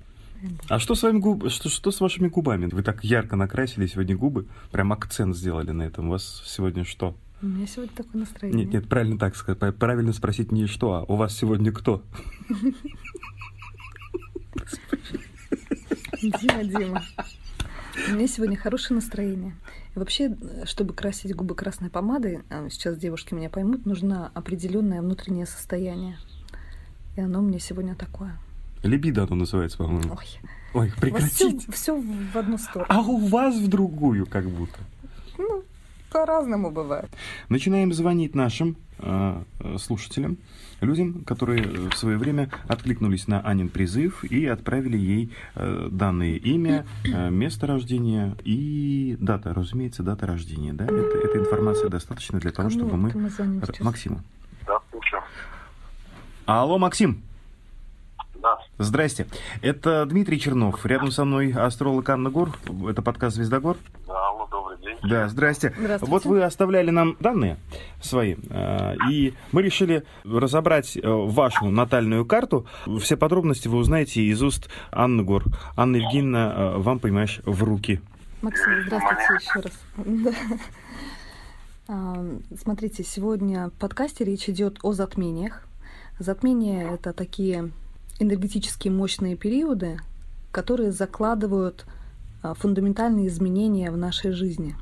А 0.69 0.77
что 0.79 0.93
с 0.95 1.01
вами 1.03 1.17
губ... 1.19 1.49
что, 1.49 1.67
что 1.69 1.91
с 1.91 1.99
вашими 1.99 2.27
губами? 2.27 2.67
Вы 2.67 2.83
так 2.83 3.03
ярко 3.03 3.35
накрасили 3.35 3.87
сегодня 3.87 4.15
губы, 4.15 4.45
прям 4.71 4.93
акцент 4.93 5.35
сделали 5.35 5.71
на 5.71 5.83
этом. 5.83 6.07
У 6.07 6.11
вас 6.11 6.43
сегодня 6.45 6.83
что? 6.85 7.15
У 7.41 7.47
меня 7.47 7.65
сегодня 7.67 7.95
такое 7.95 8.21
настроение. 8.21 8.65
Нет, 8.65 8.73
нет, 8.73 8.87
правильно 8.89 9.17
так 9.17 9.35
сказать. 9.35 9.59
Пра- 9.59 9.71
Правильно 9.71 10.13
спросить 10.13 10.51
не 10.51 10.65
что, 10.67 10.93
а 10.93 11.03
у 11.03 11.15
вас 11.15 11.35
сегодня 11.35 11.71
кто? 11.71 12.03
Дима, 16.21 16.63
Дима. 16.63 17.03
У 18.09 18.11
меня 18.13 18.27
сегодня 18.27 18.57
хорошее 18.57 18.95
настроение. 18.95 19.55
Вообще, 19.98 20.25
э, 20.30 20.66
чтобы 20.66 20.94
красить 20.94 21.36
губы 21.36 21.56
красной 21.56 21.89
помадой, 21.89 22.42
а, 22.51 22.70
сейчас 22.70 22.98
девушки 22.98 23.34
меня 23.34 23.50
поймут, 23.50 23.88
нужно 23.88 24.30
определенное 24.36 25.01
внутреннее 25.01 25.48
состояние. 25.48 26.20
И 27.16 27.22
оно 27.22 27.42
меня 27.42 27.58
сегодня 27.58 27.96
такое. 27.96 28.38
Либидо 28.84 29.24
оно 29.24 29.36
называется, 29.36 29.80
по-моему. 29.80 30.16
Ой, 30.16 30.27
Ой, 30.75 30.94
прекратите. 31.01 31.72
все, 31.72 32.00
в 32.00 32.38
одну 32.38 32.60
сторону. 32.60 32.86
А 32.89 33.01
у 33.01 33.18
вас 33.18 33.56
в 33.56 33.68
другую 33.68 34.27
как 34.27 34.48
будто. 34.48 34.77
По-разному 36.17 36.71
бывает. 36.71 37.12
Начинаем 37.47 37.93
звонить 37.93 38.33
нашим 38.33 38.75
э, 38.97 39.43
э, 39.59 39.77
слушателям, 39.77 40.39
людям, 40.81 41.24
которые 41.24 41.63
э, 41.63 41.89
в 41.91 41.95
свое 41.95 42.17
время 42.17 42.50
откликнулись 42.67 43.27
на 43.27 43.39
Анин 43.41 43.69
призыв 43.69 44.24
и 44.24 44.47
отправили 44.47 44.97
ей 44.97 45.31
э, 45.53 45.89
данные 45.91 46.38
имя, 46.38 46.88
э, 47.05 47.29
место 47.29 47.67
рождения 47.67 48.36
и 48.43 49.15
дата, 49.19 49.53
разумеется, 49.53 50.01
дата 50.01 50.25
рождения. 50.25 50.74
Да? 50.74 50.86
Это, 50.86 51.17
эта 51.19 51.38
информация 51.38 51.89
достаточно 51.89 52.39
для 52.39 52.51
того, 52.51 52.71
чтобы 52.71 52.97
мы... 52.97 53.12
сейчас? 53.12 53.79
Максиму. 53.81 54.21
Да, 54.65 54.79
слушаю. 54.89 55.21
Алло, 56.47 56.79
Максим. 56.79 57.21
Да. 58.48 58.60
Здрасте. 58.77 59.27
Это 59.62 60.06
Дмитрий 60.06 60.39
Чернов. 60.39 60.86
Рядом 60.86 61.12
со 61.12 61.25
мной 61.25 61.51
астролог 61.51 62.08
Анна 62.10 62.30
Гор. 62.30 62.51
Это 62.89 63.01
подкаст 63.01 63.36
«Звездогор». 63.36 63.75
Да, 64.08 64.30
алло, 64.30 64.48
добрый 64.50 64.77
день. 64.77 64.98
Да, 65.04 65.27
здрасте. 65.27 65.74
Здравствуйте. 65.77 66.12
Вот 66.12 66.25
вы 66.25 66.44
оставляли 66.44 66.89
нам 66.89 67.18
данные 67.20 67.58
свои, 68.01 68.36
э, 68.50 68.96
и 69.12 69.34
мы 69.51 69.62
решили 69.63 70.04
разобрать 70.24 70.96
э, 70.96 71.01
вашу 71.04 71.66
натальную 71.66 72.25
карту. 72.25 72.66
Все 73.01 73.18
подробности 73.18 73.68
вы 73.68 73.80
узнаете 73.80 74.22
из 74.22 74.42
уст 74.42 74.70
Анны 74.92 75.24
Гор. 75.24 75.44
Анна 75.75 75.98
Евгеньевна, 75.98 76.54
э, 76.56 76.77
вам, 76.77 77.00
понимаешь, 77.00 77.42
в 77.44 77.63
руки. 77.63 78.00
Максим, 78.42 78.82
здравствуйте 78.86 79.24
еще 79.42 79.60
раз. 79.60 80.36
А, 81.89 82.22
Смотрите, 82.62 83.01
сегодня 83.01 83.70
в 83.70 83.72
подкасте 83.80 84.25
речь 84.25 84.50
идет 84.50 84.80
о 84.84 84.92
затмениях. 84.92 85.66
Затмения 86.20 86.92
это 86.92 87.13
такие 87.13 87.72
энергетически 88.19 88.89
мощные 88.89 89.36
периоды, 89.36 90.00
которые 90.51 90.91
закладывают 90.91 91.86
а, 92.41 92.53
фундаментальные 92.53 93.27
изменения 93.27 93.91
в 93.91 93.97
нашей 93.97 94.31
жизни. 94.31 94.75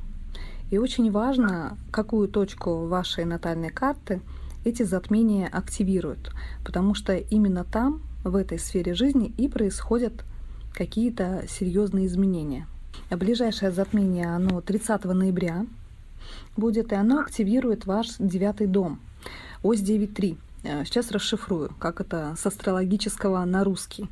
И 0.72 0.78
очень 0.78 1.12
важно, 1.12 1.78
какую 1.92 2.28
точку 2.28 2.88
вашей 2.88 3.26
натальной 3.26 3.70
карты 3.70 4.22
эти 4.64 4.84
затмения 4.84 5.48
активируют, 5.48 6.32
потому 6.66 6.96
что 6.96 7.16
именно 7.16 7.64
там, 7.64 8.02
в 8.24 8.36
этой 8.36 8.58
сфере 8.58 8.96
жизни, 8.96 9.34
и 9.38 9.48
происходят 9.48 10.26
какие-то 10.74 11.46
серьезные 11.48 12.08
изменения. 12.08 12.68
А 13.10 13.18
Ближайшее 13.18 13.72
затмение, 13.72 14.34
оно 14.34 14.62
30 14.62 15.06
ноября 15.06 15.66
будет, 16.58 16.92
и 16.92 16.96
оно 16.96 17.20
активирует 17.20 17.86
ваш 17.86 18.16
девятый 18.18 18.68
дом, 18.68 19.00
ось 19.62 19.82
9.3. 19.82 20.38
Э, 20.66 20.84
Сейчас 20.86 21.12
расшифрую, 21.12 21.70
как 21.80 22.02
это 22.02 22.36
с 22.38 22.46
астрологического 22.46 23.46
на 23.46 23.64
русский. 23.64 24.10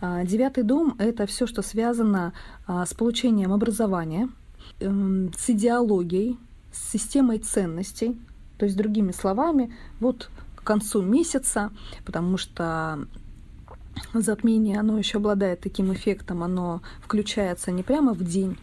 А, 0.00 0.24
Девятый 0.24 0.64
дом— 0.64 0.96
это 0.98 1.26
все, 1.26 1.46
что 1.46 1.62
связано 1.62 2.32
а, 2.66 2.84
с 2.84 2.92
получением 2.94 3.52
образования, 3.52 4.28
эм, 4.80 5.32
с 5.36 5.50
идеологией, 5.50 6.38
с 6.72 6.90
системой 6.92 7.38
ценностей. 7.38 8.18
То 8.58 8.66
есть, 8.66 8.76
другими 8.76 9.12
словами, 9.12 9.72
вот 10.00 10.30
к 10.56 10.64
концу 10.64 11.02
месяца, 11.02 11.70
потому 12.04 12.36
что 12.36 13.06
затмение, 14.14 14.80
оно 14.80 14.98
еще 14.98 15.18
обладает 15.18 15.60
таким 15.60 15.92
эффектом, 15.92 16.42
оно 16.42 16.80
включается 17.00 17.70
не 17.70 17.82
прямо 17.82 18.12
в 18.12 18.24
день, 18.24 18.56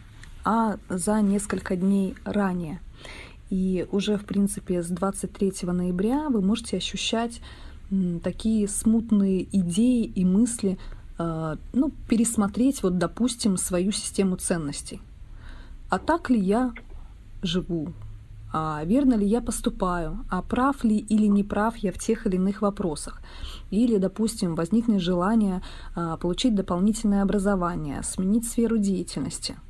а 0.44 0.76
за 0.88 1.20
несколько 1.20 1.76
дней 1.76 2.14
ранее. 2.24 2.80
И 3.50 3.86
уже, 3.90 4.16
в 4.16 4.24
принципе, 4.24 4.82
с 4.82 4.88
23 4.88 5.52
ноября 5.62 6.28
вы 6.28 6.40
можете 6.40 6.76
ощущать 6.76 7.40
такие 8.22 8.68
смутные 8.68 9.42
идеи 9.58 10.04
и 10.04 10.24
мысли, 10.24 10.78
э, 11.18 11.56
ну, 11.72 11.90
пересмотреть, 12.08 12.84
вот, 12.84 12.98
допустим, 12.98 13.56
свою 13.56 13.92
систему 13.92 14.36
ценностей. 14.36 15.00
а 15.88 15.98
так 15.98 16.30
ли 16.30 16.38
я 16.38 16.72
живу, 17.42 17.92
а 18.52 18.84
верно 18.84 19.14
ли 19.14 19.26
я 19.26 19.40
поступаю, 19.40 20.24
а 20.30 20.40
прав 20.40 20.84
ли 20.84 20.98
или 20.98 21.26
не 21.26 21.42
прав 21.42 21.76
я 21.78 21.90
в 21.90 21.98
тех 21.98 22.26
или 22.26 22.36
иных 22.36 22.62
вопросах. 22.62 23.22
Или, 23.72 23.98
допустим, 23.98 24.54
возникнет 24.54 25.00
желание 25.00 25.62
а, 25.96 26.16
получить 26.16 26.54
дополнительное 26.54 27.22
образование, 27.22 28.02
сменить 28.04 28.48
сферу 28.48 28.78
деятельности– 28.78 29.56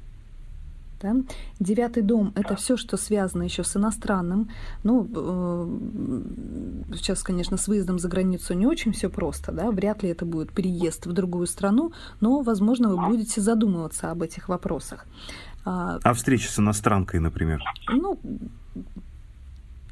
да? 1.00 1.16
Девятый 1.58 2.02
дом– 2.02 2.32
это 2.34 2.56
все, 2.56 2.76
что 2.76 2.96
связано 2.96 3.42
еще 3.42 3.64
с 3.64 3.76
иностранным. 3.76 4.50
Ну, 4.82 5.08
э, 5.14 6.94
сейчас, 6.96 7.22
конечно, 7.22 7.56
с 7.56 7.68
выездом 7.68 7.98
за 7.98 8.08
границу 8.08 8.54
не 8.54 8.66
очень 8.66 8.92
все 8.92 9.08
просто, 9.08 9.52
да, 9.52 9.70
вряд 9.70 10.02
ли 10.02 10.10
это 10.10 10.24
будет 10.24 10.52
переезд 10.52 11.06
в 11.06 11.12
другую 11.12 11.46
страну, 11.46 11.92
но, 12.20 12.42
возможно, 12.42 12.88
вы 12.88 13.06
будете 13.06 13.40
задумываться 13.40 14.10
об 14.10 14.22
этих 14.22 14.48
вопросах. 14.48 15.06
А, 15.64 15.98
а 16.02 16.14
встреча 16.14 16.50
с 16.50 16.58
иностранкой, 16.58 17.20
например? 17.20 17.62
Ну, 17.88 18.18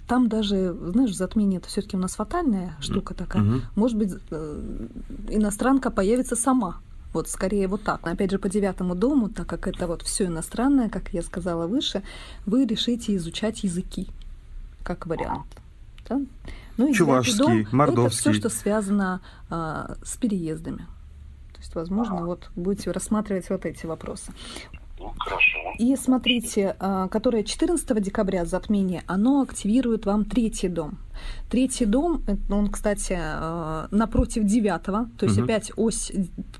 там 0.07 0.29
даже, 0.29 0.73
знаешь, 0.73 1.15
затмение 1.15 1.59
это 1.59 1.69
все-таки 1.69 1.97
у 1.97 2.01
нас 2.01 2.17
фатальная 2.17 2.77
штука 2.81 3.15
такая. 3.15 3.43
Угу. 3.43 3.61
Может 3.77 3.99
быть, 3.99 4.15
э, 4.31 4.87
иностранка 5.29 5.91
появится 5.91 6.35
сама 6.35 6.81
вот 7.13 7.29
скорее 7.29 7.69
вот 7.69 7.83
так. 7.83 8.07
Опять 8.07 8.31
же, 8.31 8.39
по 8.39 8.49
девятому 8.49 8.95
дому, 8.95 9.29
так 9.29 9.47
как 9.47 9.67
это 9.67 9.87
вот 9.87 10.03
все 10.03 10.27
иностранное, 10.27 10.89
как 10.89 11.13
я 11.13 11.23
сказала 11.23 11.67
выше, 11.67 12.03
вы 12.47 12.67
решите 12.67 13.17
изучать 13.17 13.65
языки 13.65 14.09
как 14.83 15.07
вариант. 15.07 15.47
Да? 16.09 16.21
Ну 16.77 16.89
и 16.89 16.95
Чувашский, 16.95 17.37
дом, 17.39 17.67
мордовский. 17.73 18.31
Это 18.31 18.31
все, 18.31 18.33
что 18.33 18.49
связано 18.49 19.21
а, 19.51 19.97
с 20.03 20.17
переездами. 20.17 20.87
То 21.53 21.59
есть, 21.59 21.75
возможно, 21.75 22.25
вот 22.25 22.51
будете 22.55 22.91
рассматривать 22.93 23.51
вот 23.51 23.67
эти 23.67 23.85
вопросы. 23.85 24.33
Ну, 24.99 25.13
хорошо. 25.19 25.59
И 25.79 25.95
смотрите, 25.97 26.77
а, 26.79 27.09
которое 27.09 27.45
14 27.45 28.01
декабря 28.01 28.45
затмение, 28.45 29.03
оно 29.07 29.43
активирует 29.43 30.07
вам 30.07 30.25
третий 30.25 30.69
дом. 30.69 30.99
Третий 31.51 31.85
дом, 31.85 32.23
он, 32.51 32.71
кстати, 32.71 33.19
а, 33.19 33.89
напротив 33.91 34.45
девятого, 34.45 35.09
то 35.19 35.27
есть 35.27 35.39
угу. 35.39 35.45
опять 35.45 35.73
ось 35.77 36.13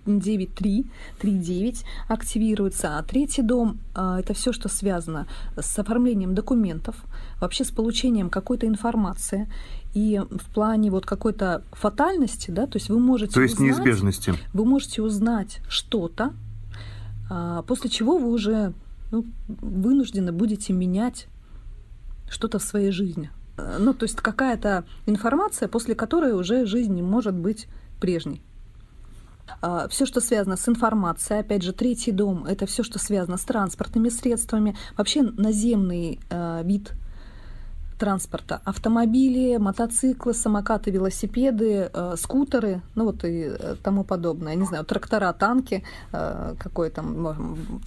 9-3, 0.07 0.87
3-9 1.21 1.85
активируется. 2.09 2.99
А 2.99 3.03
третий 3.03 3.43
дом 3.43 3.79
а, 3.95 4.21
это 4.21 4.35
все, 4.35 4.53
что 4.53 4.69
связано 4.69 5.27
с 5.57 5.79
оформлением 5.79 6.35
документов, 6.35 6.97
вообще 7.41 7.65
с 7.65 7.71
получением 7.71 8.31
какой-то 8.31 8.67
информации. 8.67 9.49
И 9.95 10.21
в 10.31 10.55
плане 10.55 10.91
вот 10.91 11.07
какой-то 11.07 11.63
фатальности, 11.73 12.51
да, 12.51 12.67
то 12.67 12.77
есть 12.77 12.89
вы 12.89 12.99
можете 12.99 13.35
То 13.35 13.41
есть 13.41 13.55
узнать, 13.55 13.69
неизбежности. 13.71 14.35
Вы 14.53 14.65
можете 14.65 15.03
узнать 15.03 15.61
что-то, 15.69 16.33
после 17.29 17.91
чего 17.91 18.19
вы 18.19 18.31
уже 18.31 18.73
ну, 19.11 19.25
вынуждены 19.49 20.33
будете 20.33 20.73
менять 20.73 21.29
что-то 22.31 22.59
в 22.59 22.63
своей 22.63 22.91
жизни. 22.91 23.31
Ну, 23.79 23.93
то 23.93 24.05
есть 24.05 24.17
какая-то 24.17 24.85
информация, 25.07 25.69
после 25.69 25.95
которой 25.95 26.33
уже 26.33 26.67
жизнь 26.67 26.95
не 26.95 27.03
может 27.03 27.35
быть 27.35 27.67
прежней. 28.01 28.43
А, 29.61 29.89
все, 29.89 30.07
что 30.07 30.21
связано 30.21 30.57
с 30.57 30.69
информацией, 30.69 31.41
опять 31.41 31.63
же, 31.63 31.73
третий 31.73 32.13
дом, 32.13 32.45
это 32.45 32.67
все, 32.67 32.83
что 32.83 32.99
связано 32.99 33.37
с 33.37 33.43
транспортными 33.43 34.11
средствами, 34.11 34.77
вообще 34.97 35.23
наземный 35.23 36.21
вид 36.63 36.93
транспорта. 37.99 38.61
Автомобили, 38.65 39.57
мотоциклы, 39.59 40.33
самокаты, 40.33 40.91
велосипеды, 40.91 41.91
э, 41.93 42.15
скутеры, 42.17 42.81
ну 42.95 43.05
вот 43.05 43.25
и 43.25 43.51
э, 43.51 43.77
тому 43.83 44.05
подобное. 44.05 44.55
Не 44.55 44.65
знаю, 44.65 44.85
трактора, 44.85 45.33
танки, 45.33 45.83
э, 46.13 46.55
какое 46.59 46.91
там 46.91 47.29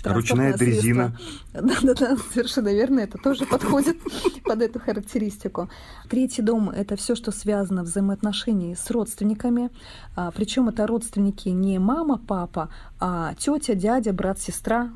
Ручная 0.03 0.53
дрезина. 0.53 1.17
Да-да-да, 1.53 2.17
совершенно 2.33 2.69
верно, 2.69 2.99
это 2.99 3.17
тоже 3.17 3.45
подходит 3.45 3.97
под 4.43 4.61
эту 4.61 4.79
характеристику. 4.79 5.69
Третий 6.09 6.41
дом– 6.41 6.69
это 6.75 6.95
все, 6.95 7.15
что 7.15 7.31
связано 7.31 7.83
в 7.83 7.85
взаимоотношении 7.85 8.73
с 8.73 8.91
родственниками. 8.91 9.69
А, 10.15 10.31
Причем 10.31 10.69
это 10.69 10.85
родственники 10.87 11.49
не 11.49 11.79
мама, 11.79 12.17
папа, 12.17 12.69
а 12.99 13.33
тетя, 13.35 13.75
дядя, 13.75 14.13
брат, 14.13 14.39
сестра. 14.39 14.89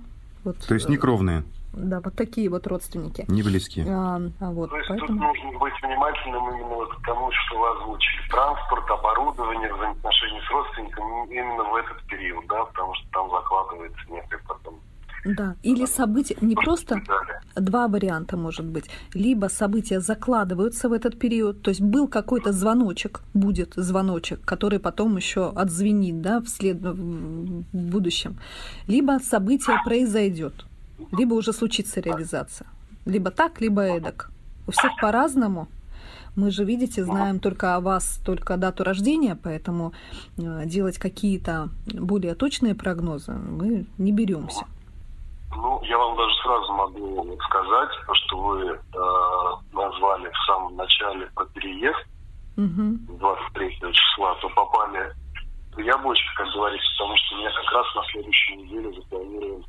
Вот. 0.44 0.58
То 0.58 0.76
есть 0.76 0.90
некровные. 0.90 1.44
Да, 1.76 2.02
вот 2.02 2.16
такие 2.16 2.50
вот 2.50 2.68
родственники. 2.68 3.26
Не 3.28 3.44
близкие. 3.44 3.86
А, 3.90 4.22
а 4.40 4.52
вот, 4.52 4.70
То 4.70 4.78
есть 4.78 4.90
поэтому... 4.90 5.08
тут 5.08 5.20
нужно 5.20 5.60
быть 5.60 5.74
внимательным 5.84 6.50
именно 6.50 6.76
вот 6.76 6.96
к 6.96 7.02
тому, 7.06 7.30
что 7.32 7.60
вы 7.60 7.70
озвучили. 7.78 8.30
Транспорт, 8.30 8.90
оборудование, 8.90 9.74
взаимоотношения 9.74 10.42
с 10.42 10.52
родственниками 10.52 11.34
именно 11.34 11.64
в 11.64 11.76
этот 11.76 12.02
период, 12.08 12.46
да, 12.48 12.66
потому 12.66 12.94
что 12.96 13.08
там 13.12 13.30
закладывается 13.30 14.02
некое 14.10 14.40
потом 14.48 14.80
да, 15.26 15.56
или 15.64 15.86
события, 15.86 16.38
не 16.40 16.56
просто 16.56 17.02
два 17.56 17.88
варианта 17.88 18.38
может 18.38 18.66
быть. 18.66 18.86
Либо 19.14 19.48
события 19.48 20.00
закладываются 20.00 20.88
в 20.88 20.94
этот 20.94 21.18
период, 21.18 21.64
то 21.64 21.70
есть 21.70 21.82
был 21.82 22.08
какой-то 22.08 22.52
звоночек, 22.52 23.22
будет 23.34 23.74
звоночек, 23.76 24.46
который 24.46 24.80
потом 24.80 25.18
еще 25.18 25.50
отзвенит 25.50 26.22
да, 26.22 26.42
вслед, 26.42 26.78
в 26.78 27.64
будущем. 27.74 28.38
Либо 28.88 29.18
событие 29.20 29.78
произойдет 29.84 30.66
либо 31.12 31.34
уже 31.34 31.54
случится 31.54 32.00
реализация. 32.00 32.68
Либо 33.06 33.32
так, 33.32 33.62
либо 33.62 33.82
эдак. 33.82 34.30
У 34.68 34.72
всех 34.72 34.92
по-разному. 35.00 35.68
Мы 36.36 36.52
же, 36.52 36.66
видите, 36.66 37.04
знаем 37.04 37.40
только 37.40 37.76
о 37.76 37.80
вас, 37.80 38.20
только 38.26 38.58
дату 38.58 38.84
рождения, 38.84 39.38
поэтому 39.42 39.94
э, 40.38 40.66
делать 40.66 40.98
какие-то 40.98 41.70
более 41.94 42.36
точные 42.36 42.76
прогнозы 42.76 43.32
мы 43.32 43.86
не 43.98 44.12
беремся. 44.12 44.66
Ну, 45.56 45.82
я 45.84 45.98
вам 45.98 46.18
даже 46.18 46.34
сразу 46.44 46.74
могу 46.74 47.38
сказать, 47.48 47.90
что 48.12 48.38
вы 48.38 48.62
э, 48.66 48.78
назвали 49.72 50.30
в 50.30 50.46
самом 50.46 50.76
начале 50.76 51.28
про 51.34 51.46
переезд 51.46 52.06
угу. 52.58 53.18
23 53.20 53.78
числа, 53.94 54.36
то 54.42 54.50
попали 54.50 55.16
в 55.74 55.80
яблочко, 55.80 56.28
как 56.36 56.48
говорится, 56.54 56.88
потому 56.98 57.16
что 57.18 57.36
у 57.36 57.38
меня 57.40 57.52
как 57.52 57.72
раз 57.72 57.96
на 57.96 58.04
следующей 58.12 58.56
неделе 58.58 58.94
запланирован 58.94 59.66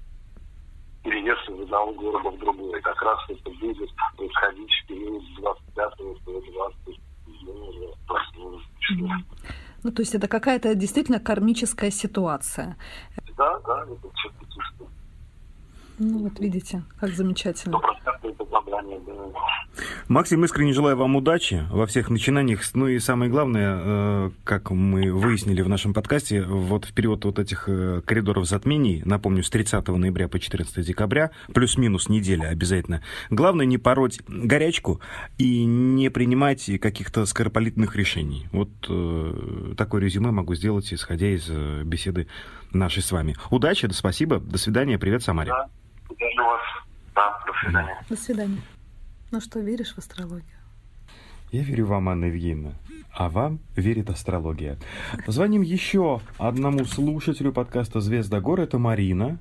переезд 1.06 1.48
из 1.48 1.62
одного 1.62 1.92
города 1.92 2.30
в 2.30 2.38
другой. 2.38 2.80
Как 2.82 3.00
раз 3.02 3.18
это 3.28 3.50
будет 3.50 3.90
происходить 4.16 4.70
в 4.70 4.86
период 4.88 5.22
с 5.22 5.36
25 5.40 5.96
по 6.24 6.32
20 6.32 7.00
числа. 8.80 9.16
Ну, 9.82 9.92
то 9.92 10.02
есть 10.02 10.14
это 10.16 10.26
какая-то 10.26 10.74
действительно 10.74 11.20
кармическая 11.20 11.90
ситуация. 11.90 12.76
Да, 13.36 13.58
да, 13.60 13.84
это 13.84 14.08
все. 14.14 14.30
Ну, 15.98 16.18
вот 16.18 16.38
видите, 16.40 16.82
как 17.00 17.11
замечательно. 17.11 17.76
100% 17.76 17.80
это 18.22 18.44
задание, 18.44 19.00
да. 19.06 19.12
Максим, 20.09 20.44
искренне 20.44 20.72
желаю 20.72 20.96
вам 20.96 21.16
удачи 21.16 21.66
во 21.70 21.87
всех 21.87 22.11
начинаниях. 22.11 22.62
Ну 22.74 22.87
и 22.87 22.98
самое 22.98 23.30
главное, 23.30 23.78
э, 23.78 24.30
как 24.44 24.70
мы 24.70 25.12
выяснили 25.12 25.62
в 25.62 25.68
нашем 25.68 25.94
подкасте, 25.94 26.42
вот 26.42 26.85
в 26.85 26.92
период 26.92 27.24
вот 27.24 27.38
этих 27.38 27.64
э, 27.68 28.02
коридоров 28.04 28.46
затмений, 28.46 29.02
напомню, 29.04 29.42
с 29.42 29.50
30 29.50 29.87
ноября 29.88 30.28
по 30.28 30.38
14 30.38 30.85
декабря, 30.87 31.30
плюс-минус 31.52 32.09
неделя 32.09 32.48
обязательно, 32.48 33.02
главное 33.30 33.66
не 33.66 33.78
пороть 33.78 34.20
горячку 34.28 35.00
и 35.38 35.64
не 35.64 36.11
принимать 36.11 36.70
каких-то 36.80 37.26
скоропалительных 37.26 37.96
решений. 37.96 38.48
Вот 38.52 38.70
э, 38.88 39.74
такое 39.76 40.02
резюме 40.02 40.30
могу 40.30 40.54
сделать, 40.54 40.92
исходя 40.92 41.28
из 41.28 41.48
беседы 41.85 42.28
нашей 42.72 43.02
с 43.02 43.11
вами. 43.11 43.37
Удачи, 43.50 43.87
да, 43.88 43.94
спасибо, 43.94 44.38
до 44.38 44.59
свидания, 44.59 44.98
привет, 44.98 45.22
Самаре. 45.22 45.50
Да, 45.50 45.68
вас. 46.38 46.61
Да, 47.14 47.38
до 47.46 47.52
свидания. 47.62 48.05
До 48.09 48.16
свидания. 48.16 48.61
Ну 49.31 49.40
что, 49.40 49.61
веришь 49.61 49.94
в 49.94 49.98
астрологию? 49.98 50.57
Я 51.52 51.62
верю 51.62 51.87
вам, 51.87 52.09
Анна 52.09 52.26
Евгеньевна. 52.26 52.72
А 53.12 53.29
вам 53.29 53.61
верит 53.76 54.11
астрология. 54.11 54.79
Позвоним 55.24 55.62
еще 55.62 56.20
одному 56.38 56.85
слушателю 56.85 57.52
подкаста 57.52 58.00
«Звезда 58.00 58.40
гор». 58.40 58.61
Это 58.61 58.79
Марина. 58.79 59.38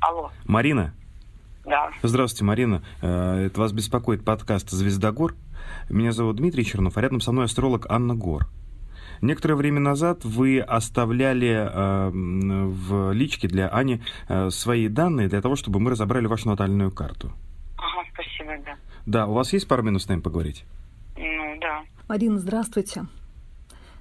Алло. 0.00 0.30
Марина? 0.44 0.94
Да. 1.64 1.90
Здравствуйте, 2.02 2.44
Марина. 2.44 2.82
Э, 3.02 3.46
это 3.46 3.60
вас 3.60 3.72
беспокоит 3.72 4.24
подкаст 4.24 4.70
«Звезда 4.70 5.12
гор». 5.12 5.36
Меня 5.88 6.12
зовут 6.12 6.36
Дмитрий 6.36 6.64
Чернов, 6.64 6.96
а 6.96 7.00
рядом 7.00 7.20
со 7.20 7.30
мной 7.30 7.44
астролог 7.44 7.86
Анна 7.88 8.14
Гор. 8.14 8.48
Некоторое 9.20 9.54
время 9.54 9.80
назад 9.80 10.24
вы 10.24 10.60
оставляли 10.60 11.50
э, 11.50 12.10
в 12.12 13.12
личке 13.12 13.48
для 13.48 13.68
Ани 13.68 14.02
э, 14.28 14.50
свои 14.50 14.88
данные 14.88 15.28
для 15.28 15.40
того, 15.40 15.56
чтобы 15.56 15.80
мы 15.80 15.90
разобрали 15.92 16.26
вашу 16.26 16.48
натальную 16.48 16.90
карту. 16.90 17.32
Ага, 17.78 18.08
спасибо, 18.12 18.52
да. 18.64 18.76
Да, 19.06 19.26
у 19.26 19.34
вас 19.34 19.52
есть 19.52 19.68
пару 19.68 19.82
минут 19.82 20.02
с 20.02 20.08
нами 20.08 20.20
поговорить? 20.20 20.64
Ну, 21.16 21.58
да. 21.60 21.82
Марина, 22.08 22.38
здравствуйте. 22.38 23.06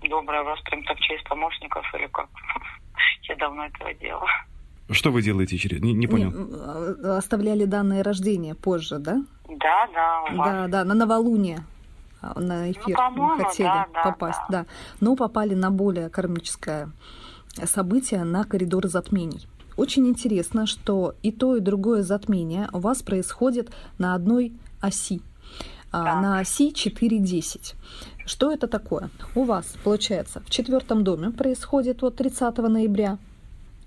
Доброе, 0.10 0.42
у 0.42 0.46
вас 0.46 0.60
прям 0.62 0.84
так 0.84 0.98
через 1.00 1.24
помощников 1.24 1.86
или 1.94 2.08
как? 2.08 2.30
Я 3.30 3.36
давно 3.36 3.66
этого 3.66 3.94
делала. 3.94 4.28
Что 4.90 5.12
вы 5.12 5.22
делаете 5.22 5.58
через... 5.58 5.80
Не, 5.82 5.94
не 5.94 6.08
понял. 6.08 6.32
Не, 6.32 7.06
э, 7.06 7.18
оставляли 7.18 7.66
данные 7.66 8.02
рождения 8.02 8.56
позже, 8.56 9.00
да? 9.00 9.24
Да, 9.48 9.88
да. 9.94 10.22
У 10.34 10.36
вас. 10.36 10.50
Да, 10.50 10.68
да, 10.68 10.84
на 10.84 10.94
новолуние. 10.96 11.60
А, 12.22 12.40
на 12.40 12.72
эфир 12.72 12.98
ну, 13.16 13.38
хотели 13.38 13.68
да, 13.68 13.88
да, 13.94 14.04
попасть, 14.04 14.40
да. 14.50 14.64
да. 14.64 14.66
Но 15.00 15.16
попали 15.16 15.56
на 15.56 15.72
более 15.72 16.10
кармическое 16.10 16.92
событие, 17.66 18.24
на 18.24 18.44
коридор 18.44 18.88
затмений. 18.88 19.48
очень 19.76 20.08
интересно, 20.08 20.68
что 20.68 21.16
и 21.24 21.32
то, 21.32 21.56
и 21.56 21.60
другое 21.60 22.04
затмение 22.04 22.70
у 22.74 22.80
вас 22.80 23.02
происходит 23.02 23.72
на 23.98 24.14
одной 24.14 24.54
оси. 24.80 25.22
Да. 25.92 26.22
На 26.22 26.40
оси 26.40 26.72
4.10. 26.72 27.74
Что 28.26 28.52
это 28.52 28.68
такое? 28.68 29.10
У 29.36 29.44
вас, 29.44 29.76
получается, 29.84 30.42
в 30.46 30.50
четвертом 30.50 31.04
доме 31.04 31.32
происходит 31.32 32.02
вот 32.02 32.16
30 32.16 32.58
ноября. 32.60 33.18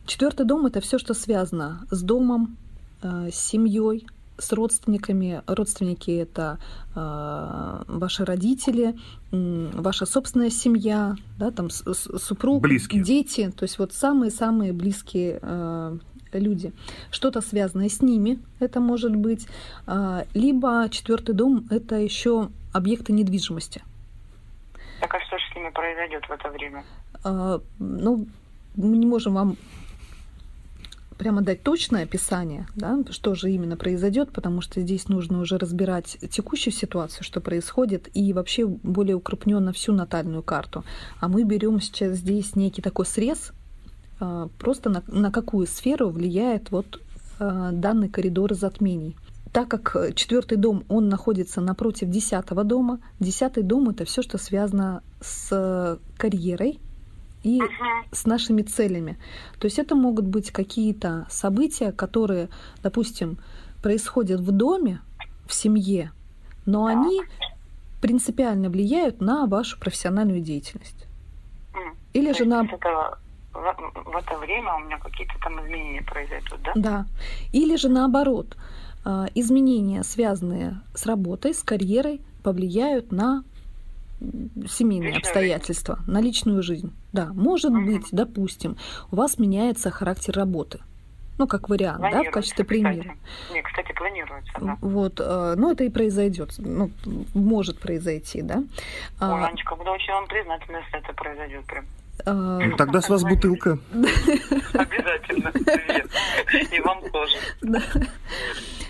Четвертый 0.04 0.44
дом 0.44 0.66
это 0.66 0.80
все, 0.82 0.98
что 0.98 1.14
связано 1.14 1.86
с 1.90 2.02
домом, 2.02 2.58
э, 3.02 3.30
с 3.32 3.36
семьей, 3.36 4.06
с 4.38 4.52
родственниками. 4.52 5.42
Родственники 5.46 6.10
это 6.10 6.58
э, 6.94 7.82
ваши 7.86 8.24
родители, 8.24 8.94
э, 9.32 9.70
ваша 9.72 10.06
собственная 10.06 10.50
семья, 10.50 11.16
да, 11.38 11.50
там 11.50 11.70
супруг, 11.70 12.62
близкие. 12.62 13.02
дети, 13.02 13.50
то 13.50 13.64
есть 13.64 13.78
вот 13.78 13.92
самые-самые 13.92 14.72
близкие 14.72 15.38
э, 15.40 15.98
люди. 16.32 16.72
Что-то 17.10 17.40
связанное 17.40 17.88
с 17.88 18.02
ними, 18.02 18.38
это 18.60 18.80
может 18.80 19.14
быть, 19.14 19.46
э, 19.86 20.24
либо 20.34 20.88
четвертый 20.90 21.34
дом 21.34 21.66
это 21.70 21.96
еще 21.96 22.48
объекты 22.72 23.12
недвижимости. 23.12 23.82
Так 25.00 25.14
а 25.14 25.20
что 25.20 25.38
же 25.38 25.44
с 25.52 25.56
ними 25.56 25.70
произойдет 25.70 26.24
в 26.24 26.30
это 26.30 26.48
время? 26.50 26.84
Э, 27.24 27.58
ну, 27.78 28.26
мы 28.76 28.96
не 28.96 29.06
можем 29.06 29.34
вам 29.34 29.56
прямо 31.16 31.42
дать 31.42 31.62
точное 31.62 32.04
описание, 32.04 32.66
да, 32.74 32.98
что 33.10 33.34
же 33.34 33.50
именно 33.50 33.76
произойдет, 33.76 34.32
потому 34.32 34.60
что 34.60 34.80
здесь 34.80 35.08
нужно 35.08 35.40
уже 35.40 35.58
разбирать 35.58 36.18
текущую 36.30 36.72
ситуацию, 36.72 37.24
что 37.24 37.40
происходит, 37.40 38.08
и 38.14 38.32
вообще 38.32 38.66
более 38.66 39.16
укрупненно 39.16 39.72
всю 39.72 39.92
натальную 39.92 40.42
карту. 40.42 40.84
А 41.20 41.28
мы 41.28 41.44
берем 41.44 41.80
сейчас 41.80 42.18
здесь 42.18 42.56
некий 42.56 42.82
такой 42.82 43.06
срез, 43.06 43.52
а, 44.20 44.48
просто 44.58 44.90
на, 44.90 45.02
на 45.06 45.30
какую 45.30 45.66
сферу 45.66 46.10
влияет 46.10 46.70
вот 46.70 47.00
а, 47.38 47.72
данный 47.72 48.08
коридор 48.08 48.54
затмений. 48.54 49.16
Так 49.52 49.68
как 49.68 50.14
четвертый 50.16 50.58
дом, 50.58 50.84
он 50.88 51.08
находится 51.08 51.60
напротив 51.60 52.10
десятого 52.10 52.64
дома, 52.64 52.98
десятый 53.20 53.62
дом 53.62 53.88
это 53.88 54.04
все, 54.04 54.20
что 54.20 54.36
связано 54.36 55.02
с 55.20 55.98
карьерой, 56.16 56.80
и 57.44 57.60
uh 57.60 57.66
с 58.10 58.26
нашими 58.26 58.62
целями. 58.62 59.16
То 59.58 59.66
есть 59.66 59.78
это 59.78 59.94
могут 59.94 60.26
быть 60.26 60.50
какие-то 60.50 61.26
события, 61.30 61.92
которые, 61.92 62.48
допустим, 62.82 63.38
происходят 63.82 64.40
в 64.40 64.50
доме, 64.50 65.00
в 65.46 65.54
семье, 65.54 66.12
но 66.66 66.86
они 66.86 67.22
принципиально 68.00 68.70
влияют 68.70 69.20
на 69.20 69.46
вашу 69.46 69.78
профессиональную 69.78 70.40
деятельность. 70.40 71.06
Или 72.12 72.32
То 72.32 72.38
же 72.38 72.44
на... 72.44 72.64
Это, 72.64 73.18
в, 73.52 74.12
в 74.12 74.16
это 74.16 74.38
время 74.38 74.74
у 74.76 74.80
меня 74.80 74.98
какие-то 74.98 75.34
там 75.42 75.60
изменения 75.64 76.02
произойдут, 76.02 76.60
да? 76.62 76.72
Да. 76.76 77.06
Или 77.52 77.76
же 77.76 77.88
наоборот, 77.88 78.56
а, 79.04 79.26
изменения, 79.34 80.02
связанные 80.02 80.80
с 80.94 81.06
работой, 81.06 81.52
с 81.52 81.62
карьерой, 81.62 82.20
повлияют 82.42 83.10
на 83.10 83.42
семейные 84.68 85.12
Личная 85.12 85.20
обстоятельства, 85.20 85.96
жизнь. 85.96 86.10
на 86.10 86.20
личную 86.20 86.62
жизнь. 86.62 86.92
Да, 87.12 87.26
может 87.32 87.70
угу. 87.70 87.80
быть, 87.82 88.06
допустим, 88.12 88.76
у 89.10 89.16
вас 89.16 89.38
меняется 89.38 89.90
характер 89.90 90.34
работы. 90.34 90.80
Ну, 91.36 91.48
как 91.48 91.68
вариант, 91.68 92.00
да, 92.00 92.22
в 92.22 92.30
качестве 92.30 92.64
примера. 92.64 93.16
Не, 93.52 93.62
кстати, 93.62 93.92
планируется, 93.92 94.52
да. 94.60 94.78
Вот, 94.80 95.18
э, 95.18 95.54
ну, 95.56 95.72
это 95.72 95.82
и 95.82 95.88
произойдет, 95.88 96.54
ну, 96.58 96.90
может 97.34 97.80
произойти, 97.80 98.40
да. 98.40 98.62
А, 99.18 99.34
Ой, 99.34 99.48
Анечка, 99.48 99.74
буду 99.74 99.90
очень 99.90 100.12
вам 100.12 100.28
признательна, 100.28 100.76
если 100.76 100.98
это 100.98 101.12
произойдет 101.12 101.64
прям. 101.66 101.84
А... 102.24 102.58
Ну, 102.58 102.76
тогда 102.76 103.00
с 103.00 103.08
вас 103.08 103.22
бутылка. 103.22 103.78
Обязательно. 104.72 105.52
И 106.70 106.80
вам 106.80 107.00
тоже. 107.10 107.36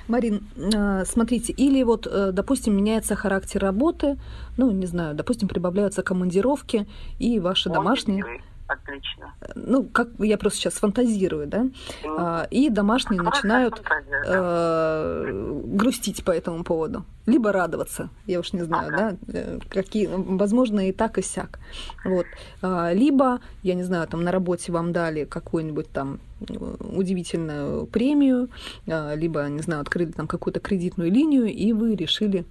Марин, 0.07 0.47
э, 0.57 1.05
смотрите, 1.07 1.53
или 1.53 1.83
вот, 1.83 2.07
э, 2.07 2.31
допустим, 2.33 2.77
меняется 2.77 3.17
характер 3.17 3.63
работы, 3.63 4.19
ну, 4.59 4.71
не 4.71 4.85
знаю, 4.87 5.15
допустим, 5.15 5.49
прибавляются 5.49 6.03
командировки, 6.03 6.87
и 7.19 7.41
ваши 7.41 7.71
домашние... 7.71 8.25
Отлично. 8.67 9.35
Ну, 9.55 9.85
как 9.85 10.09
я 10.19 10.39
просто 10.39 10.59
сейчас 10.59 10.75
фантазирую, 10.75 11.47
да? 11.47 11.67
Mm. 12.03 12.49
И 12.51 12.71
домашние 12.71 13.19
Хорошая 13.19 13.43
начинают 13.43 13.75
фантазия, 13.77 14.23
да. 14.25 14.31
э, 14.33 15.61
грустить 15.67 16.25
по 16.25 16.31
этому 16.31 16.65
поводу. 16.65 17.05
Либо 17.27 17.53
радоваться, 17.53 18.09
я 18.27 18.41
уж 18.41 18.55
не 18.55 18.63
знаю, 18.63 18.89
ага. 18.89 19.17
да, 19.27 19.39
э, 19.39 19.59
какие, 19.69 20.09
возможно, 20.11 20.89
и 20.89 20.93
так, 20.93 21.19
и 21.19 21.23
сяк. 21.23 21.59
Вот. 22.05 22.25
А, 22.63 22.93
либо, 22.95 23.41
я 23.63 23.75
не 23.75 23.83
знаю, 23.83 24.09
там 24.09 24.25
на 24.25 24.33
работе 24.33 24.73
вам 24.73 24.93
дали 24.93 25.25
какую-нибудь 25.25 25.91
там 25.91 26.21
удивительную 26.41 27.87
премию, 27.87 28.49
а, 28.87 29.15
либо, 29.15 29.47
не 29.49 29.61
знаю, 29.61 29.83
открыли 29.83 30.13
там 30.13 30.27
какую-то 30.27 30.61
кредитную 30.61 31.13
линию, 31.13 31.45
и 31.45 31.75
вы 31.75 31.97
решили 31.97 32.47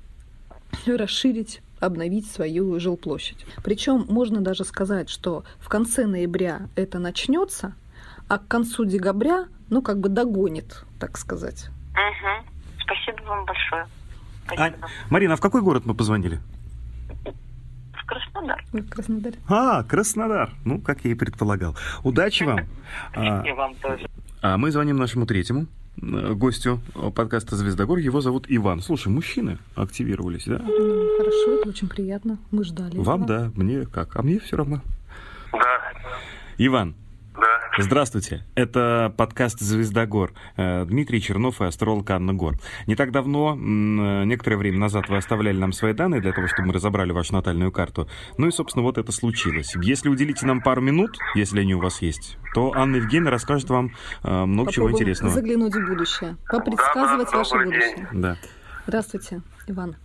расширить 0.85 1.61
обновить 1.85 2.29
свою 2.29 2.79
жилплощадь. 2.79 3.45
Причем 3.63 4.05
можно 4.07 4.41
даже 4.41 4.63
сказать, 4.63 5.09
что 5.09 5.43
в 5.59 5.69
конце 5.69 6.05
ноября 6.05 6.69
это 6.75 6.99
начнется, 6.99 7.73
а 8.27 8.37
к 8.37 8.47
концу 8.47 8.85
декабря, 8.85 9.47
ну, 9.69 9.81
как 9.81 9.99
бы 9.99 10.09
догонит, 10.09 10.85
так 10.99 11.17
сказать. 11.17 11.69
Угу. 11.91 12.49
Спасибо 12.81 13.27
вам 13.27 13.45
большое. 13.45 13.87
Спасибо. 14.45 14.77
А, 14.81 14.87
Марина, 15.09 15.33
а 15.33 15.37
в 15.37 15.41
какой 15.41 15.61
город 15.61 15.85
мы 15.85 15.93
позвонили? 15.93 16.39
В 17.93 18.05
Краснодар. 18.05 18.63
В 18.71 18.89
Краснодар. 18.89 19.33
А, 19.47 19.83
Краснодар. 19.83 20.49
Ну, 20.65 20.79
как 20.79 21.05
я 21.05 21.11
и 21.11 21.15
предполагал. 21.15 21.75
Удачи 22.03 22.43
вам. 22.43 22.59
И 23.45 23.51
вам 23.51 23.75
тоже. 23.75 24.07
А 24.41 24.57
мы 24.57 24.71
звоним 24.71 24.97
нашему 24.97 25.25
третьему 25.25 25.67
гостю 25.97 26.81
подкаста 27.15 27.55
«Звездогор». 27.55 27.97
Его 27.99 28.21
зовут 28.21 28.45
Иван. 28.49 28.81
Слушай, 28.81 29.09
мужчины 29.09 29.57
активировались, 29.75 30.45
да? 30.45 30.59
Хорошо, 30.59 31.59
это 31.59 31.69
очень 31.69 31.87
приятно. 31.87 32.37
Мы 32.51 32.63
ждали. 32.63 32.97
Вам, 32.97 33.23
этого. 33.23 33.39
да, 33.39 33.51
мне 33.55 33.85
как? 33.85 34.15
А 34.15 34.21
мне 34.23 34.39
все 34.39 34.57
равно. 34.57 34.81
Да. 35.51 35.59
Иван, 36.57 36.95
да. 37.35 37.83
Здравствуйте, 37.83 38.45
это 38.55 39.13
подкаст 39.17 39.59
«Звездогор». 39.59 40.33
Э, 40.57 40.85
Дмитрий 40.85 41.21
Чернов 41.21 41.61
и 41.61 41.65
астролог 41.65 42.09
Анна 42.11 42.33
Гор. 42.33 42.55
Не 42.87 42.95
так 42.95 43.11
давно, 43.11 43.55
некоторое 43.55 44.57
время 44.57 44.77
назад, 44.79 45.09
вы 45.09 45.17
оставляли 45.17 45.57
нам 45.57 45.71
свои 45.73 45.93
данные 45.93 46.21
для 46.21 46.33
того, 46.33 46.47
чтобы 46.47 46.67
мы 46.67 46.73
разобрали 46.73 47.11
вашу 47.11 47.33
натальную 47.33 47.71
карту. 47.71 48.07
Ну 48.37 48.47
и, 48.47 48.51
собственно, 48.51 48.83
вот 48.83 48.97
это 48.97 49.11
случилось. 49.11 49.73
Если 49.81 50.09
уделите 50.09 50.45
нам 50.45 50.61
пару 50.61 50.81
минут, 50.81 51.17
если 51.35 51.61
они 51.61 51.75
у 51.75 51.79
вас 51.79 52.01
есть, 52.01 52.37
то 52.53 52.73
Анна 52.75 52.97
Евгеньевна 52.97 53.31
расскажет 53.31 53.69
вам 53.69 53.95
э, 54.23 54.45
много 54.45 54.69
Попробуем 54.69 54.73
чего 54.73 54.89
интересного. 54.91 55.33
заглянуть 55.33 55.75
в 55.75 55.87
будущее, 55.87 56.37
попредсказывать 56.49 57.29
да, 57.31 57.37
ваше 57.37 57.55
будущее. 57.55 58.07
Да. 58.13 58.37
Здравствуйте, 58.85 59.41
Иван. 59.67 59.95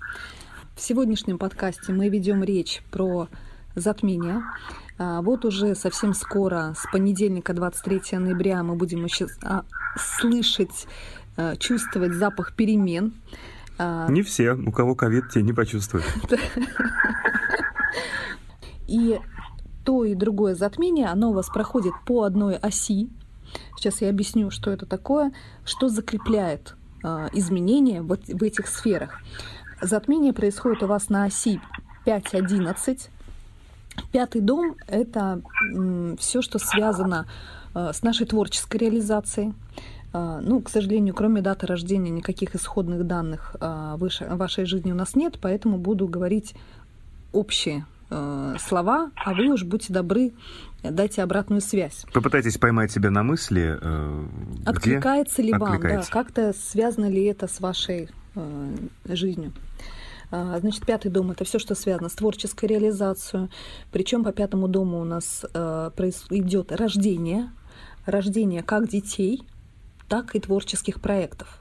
В 0.76 0.80
сегодняшнем 0.80 1.38
подкасте 1.38 1.92
мы 1.92 2.08
ведем 2.08 2.44
речь 2.44 2.82
про 2.90 3.28
затмение, 3.82 4.42
а, 4.98 5.22
вот 5.22 5.44
уже 5.44 5.74
совсем 5.74 6.12
скоро, 6.12 6.74
с 6.76 6.90
понедельника 6.90 7.52
23 7.52 8.18
ноября, 8.18 8.62
мы 8.62 8.74
будем 8.74 9.04
еще 9.04 9.28
а, 9.44 9.62
слышать, 9.96 10.86
а, 11.36 11.56
чувствовать 11.56 12.14
запах 12.14 12.54
перемен. 12.54 13.14
Не 13.78 14.22
все, 14.22 14.54
у 14.54 14.72
кого 14.72 14.96
ковид, 14.96 15.28
те 15.30 15.40
не 15.40 15.52
почувствуют. 15.52 16.04
И 18.88 19.20
то 19.84 20.04
и 20.04 20.14
другое 20.14 20.54
затмение, 20.54 21.06
оно 21.06 21.30
у 21.30 21.34
вас 21.34 21.48
проходит 21.48 21.92
по 22.06 22.24
одной 22.24 22.56
оси. 22.56 23.10
Сейчас 23.76 24.00
я 24.00 24.08
объясню, 24.08 24.50
что 24.50 24.70
это 24.70 24.86
такое, 24.86 25.32
что 25.64 25.88
закрепляет 25.88 26.74
изменения 27.32 28.02
вот 28.02 28.26
в 28.26 28.42
этих 28.42 28.66
сферах. 28.66 29.20
Затмение 29.80 30.32
происходит 30.32 30.82
у 30.82 30.86
вас 30.86 31.10
на 31.10 31.24
оси 31.24 31.60
5.11, 32.06 33.10
Пятый 34.12 34.40
дом— 34.40 34.76
это 34.86 35.40
все, 36.18 36.42
что 36.42 36.58
связано 36.58 37.26
э, 37.74 37.92
с 37.92 38.02
нашей 38.02 38.26
творческой 38.26 38.78
реализацией. 38.78 39.54
Э, 40.12 40.40
ну, 40.42 40.60
к 40.60 40.68
сожалению, 40.70 41.14
кроме 41.14 41.42
даты 41.42 41.66
рождения 41.66 42.10
никаких 42.10 42.54
исходных 42.54 43.06
данных 43.06 43.56
э, 43.60 43.96
в 43.98 44.36
вашей 44.36 44.64
жизни 44.64 44.92
у 44.92 44.94
нас 44.94 45.14
нет, 45.14 45.38
поэтому 45.40 45.78
буду 45.78 46.06
говорить 46.06 46.54
общие 47.32 47.84
слова, 48.58 49.10
а 49.16 49.34
вы 49.34 49.48
уж 49.48 49.64
будьте 49.64 49.92
добры, 49.92 50.32
дайте 50.82 51.22
обратную 51.22 51.60
связь. 51.60 52.06
Попытайтесь 52.14 52.56
поймать 52.56 52.90
себя 52.90 53.10
на 53.10 53.22
мысли, 53.22 53.78
Откликается 54.64 55.42
где 55.42 55.52
ли 55.52 55.58
вам, 55.58 55.78
да, 55.78 56.02
как-то 56.08 56.54
связано 56.54 57.10
ли 57.10 57.22
это 57.24 57.46
с 57.48 57.60
вашей 57.60 58.08
жизнью. 59.04 59.52
А, 60.30 60.58
значит, 60.60 60.84
пятый 60.84 61.10
дом 61.10 61.30
это 61.30 61.44
все, 61.44 61.58
что 61.58 61.74
связано 61.74 62.08
с 62.08 62.14
творческой 62.14 62.66
реализацией. 62.66 63.48
Причем 63.90 64.24
по 64.24 64.32
пятому 64.32 64.68
дому 64.68 65.00
у 65.00 65.04
нас 65.04 65.44
а, 65.54 65.92
идет 66.30 66.72
рождение, 66.72 67.50
рождение 68.06 68.62
как 68.62 68.88
детей, 68.88 69.42
так 70.08 70.34
и 70.34 70.40
творческих 70.40 71.00
проектов. 71.00 71.60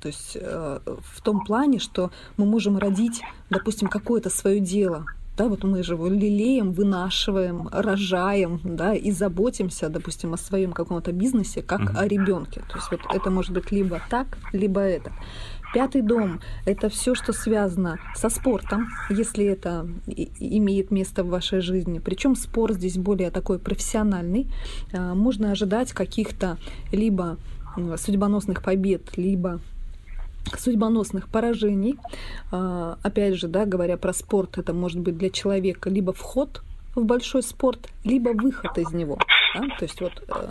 То 0.00 0.08
есть 0.08 0.36
а, 0.40 0.80
в 0.86 1.20
том 1.22 1.44
плане, 1.44 1.78
что 1.78 2.10
мы 2.36 2.46
можем 2.46 2.78
родить, 2.78 3.20
допустим, 3.50 3.88
какое-то 3.88 4.30
свое 4.30 4.60
дело, 4.60 5.04
да, 5.40 5.48
вот 5.48 5.64
мы 5.64 5.82
же 5.82 5.94
его 5.94 6.06
лелеем, 6.06 6.72
вынашиваем, 6.72 7.66
рожаем, 7.72 8.60
да, 8.62 8.94
и 8.94 9.10
заботимся, 9.10 9.88
допустим, 9.88 10.34
о 10.34 10.36
своем 10.36 10.72
каком-то 10.72 11.12
бизнесе, 11.12 11.62
как 11.62 11.80
mm-hmm. 11.80 11.98
о 11.98 12.08
ребенке. 12.08 12.60
То 12.68 12.76
есть 12.76 12.90
вот 12.90 13.00
это 13.10 13.30
может 13.30 13.52
быть 13.52 13.72
либо 13.72 14.02
так, 14.10 14.36
либо 14.52 14.80
это. 14.80 15.12
Пятый 15.72 16.02
дом– 16.02 16.40
это 16.64 16.88
все, 16.88 17.14
что 17.14 17.32
связано 17.32 17.98
со 18.14 18.28
спортом, 18.28 18.88
если 19.08 19.44
это 19.44 19.86
имеет 20.06 20.90
место 20.90 21.22
в 21.22 21.28
вашей 21.28 21.60
жизни. 21.60 22.00
Причем 22.00 22.34
спорт 22.34 22.74
здесь 22.74 22.98
более 22.98 23.30
такой 23.30 23.58
профессиональный. 23.60 24.48
А, 24.92 25.14
можно 25.14 25.52
ожидать 25.52 25.92
каких-то 25.92 26.58
либо 26.90 27.38
судьбоносных 27.96 28.62
побед, 28.62 29.16
либо 29.16 29.60
судьбоносных 30.58 31.28
поражений. 31.28 31.96
А, 32.50 32.98
опять 33.02 33.36
же, 33.36 33.46
да, 33.46 33.64
говоря 33.64 33.96
про 33.96 34.12
спорт, 34.12 34.58
это 34.58 34.72
может 34.74 34.98
быть 34.98 35.16
для 35.16 35.30
человека 35.30 35.88
либо 35.88 36.12
вход 36.12 36.62
в 36.96 37.04
большой 37.04 37.44
спорт, 37.44 37.88
либо 38.02 38.30
выход 38.30 38.76
из 38.76 38.90
него. 38.92 39.18
Да? 39.54 39.60
То 39.78 39.84
есть 39.84 40.00
вот 40.00 40.12
э, 40.28 40.48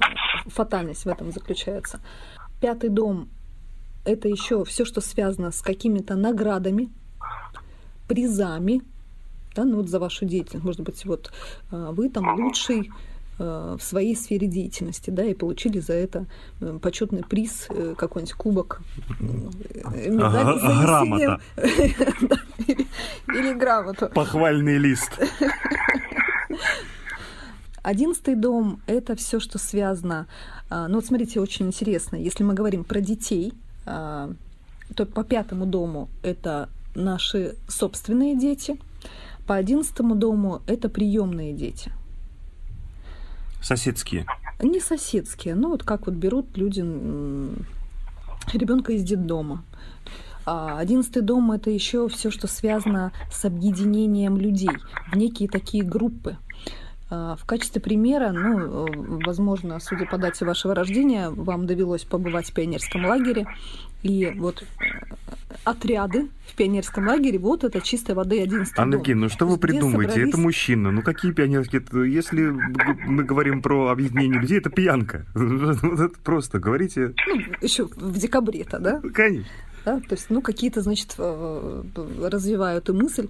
фатальность 0.47 1.03
в 1.03 1.10
этом 1.10 1.32
заключается. 1.32 1.99
Пятый 2.62 2.89
дом 2.89 3.27
это 4.10 4.28
еще 4.28 4.65
все, 4.65 4.86
что 4.86 5.02
связано 5.02 5.52
с 5.52 5.62
какими-то 5.62 6.15
наградами, 6.15 6.89
призами, 8.08 8.82
да, 9.56 9.65
ну 9.65 9.78
вот 9.78 9.89
за 9.89 10.00
вашу 10.00 10.26
деятельность. 10.26 10.65
Может 10.65 10.82
быть, 10.82 11.06
вот 11.06 11.32
э, 11.72 11.89
вы 11.91 12.10
там 12.10 12.39
лучший 12.39 12.91
э, 13.39 13.78
в 13.80 13.84
своей 13.84 14.15
сфере 14.15 14.48
деятельности, 14.48 15.10
да, 15.10 15.24
и 15.24 15.34
получили 15.34 15.80
за 15.80 15.93
это 15.93 16.26
э, 16.62 16.80
почетный 16.82 17.24
приз, 17.24 17.67
какой-нибудь 17.98 18.34
кубок, 18.34 18.82
медаль 19.19 20.60
Грамота. 20.60 21.41
Или 23.28 23.54
грамоту. 23.54 24.10
Похвальный 24.10 24.78
лист. 24.78 25.12
Одиннадцатый 27.82 28.36
дом– 28.36 28.82
это 28.88 29.15
все, 29.15 29.39
что 29.39 29.58
связано. 29.58 30.28
Ну 30.69 30.95
вот 30.95 31.06
смотрите, 31.06 31.39
очень 31.39 31.67
интересно. 31.67 32.17
Если 32.17 32.43
мы 32.43 32.54
говорим 32.54 32.84
про 32.84 33.00
детей, 33.02 33.54
а, 33.54 33.68
то 33.89 35.06
по 35.06 35.23
пятому 35.23 35.65
дому 35.65 36.10
это 36.21 36.69
наши 36.95 37.56
собственные 37.67 38.38
дети, 38.38 38.80
по 39.47 39.56
одиннадцатому 39.56 40.15
дому 40.15 40.62
это 40.67 40.89
приемные 40.89 41.54
дети. 41.54 41.91
Соседские? 43.62 44.25
Не 44.62 44.80
соседские, 44.80 45.56
ну 45.56 45.69
вот 45.69 45.84
как 45.84 46.06
вот 46.06 46.15
берут 46.15 46.58
люди 46.58 46.82
ребенка 48.54 48.93
из 48.93 49.04
детдома. 49.04 49.63
А 50.45 50.80
одиннадцатый 50.80 51.21
дом 51.21 51.52
это 51.52 51.69
еще 51.69 52.08
все, 52.08 52.32
что 52.32 52.47
связано 52.47 53.12
с 53.32 53.45
объединением 53.45 54.38
людей 54.38 54.71
в 55.12 55.15
некие 55.15 55.49
такие 55.49 55.84
группы. 55.84 56.38
А, 57.12 57.36
в 57.36 57.45
качестве 57.45 57.82
примера, 57.82 58.32
ну, 58.32 58.88
э, 58.88 59.19
возможно, 59.26 59.80
судя 59.80 60.06
по 60.06 60.17
дате 60.19 60.45
вашего 60.45 60.76
рождения, 60.76 61.30
вам 61.32 61.65
довелось 61.65 62.04
побывать 62.04 62.50
в 62.50 62.54
пионерском 62.54 63.06
лагере. 63.06 63.48
И 64.04 64.32
вот 64.38 64.62
э, 64.62 64.86
отряды 65.63 66.28
в 66.45 66.56
пионерском 66.56 67.08
лагере, 67.08 67.39
вот 67.39 67.63
это 67.63 67.82
чистой 67.82 68.13
воды 68.13 68.39
11 68.41 68.78
Анна 68.78 68.95
Евгеньевна, 68.95 69.24
ну 69.24 69.30
что 69.30 69.48
вы 69.48 69.58
придумываете? 69.58 70.12
Собрались... 70.12 70.34
Это 70.34 70.39
мужчина. 70.39 70.91
Ну 70.91 71.02
какие 71.02 71.32
пионерские? 71.32 71.84
Если 72.13 72.41
мы 73.08 73.24
говорим 73.24 73.63
про 73.63 73.89
объединение 73.89 74.39
людей, 74.39 74.60
это 74.60 74.69
пьянка. 74.69 75.26
Это 75.34 76.12
просто 76.24 76.60
говорите... 76.60 77.15
Ну, 77.28 77.41
еще 77.62 77.86
в 77.86 78.19
декабре-то, 78.19 78.78
да? 78.80 79.02
Конечно. 79.13 79.50
Да? 79.84 80.00
То 80.02 80.12
есть, 80.12 80.28
ну, 80.30 80.41
какие-то, 80.41 80.82
значит, 80.82 81.15
э, 81.17 81.84
развивают 82.22 82.89
и 82.89 82.91
мысль 82.91 83.30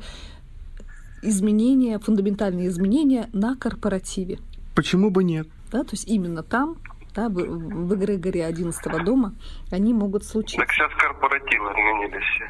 изменения, 1.21 1.99
фундаментальные 1.99 2.67
изменения 2.67 3.29
на 3.33 3.55
корпоративе. 3.55 4.39
Почему 4.75 5.09
бы 5.09 5.23
нет? 5.23 5.47
Да, 5.71 5.83
то 5.83 5.91
есть 5.91 6.07
именно 6.07 6.43
там, 6.43 6.77
да, 7.15 7.29
в, 7.29 7.33
в 7.33 7.95
эгрегоре 7.95 8.45
11 8.45 9.03
дома, 9.03 9.33
они 9.71 9.93
могут 9.93 10.23
случиться. 10.23 10.57
Так 10.57 10.71
сейчас 10.71 10.91
корпоративы 10.97 11.65
изменились 11.71 12.23
все. 12.35 12.45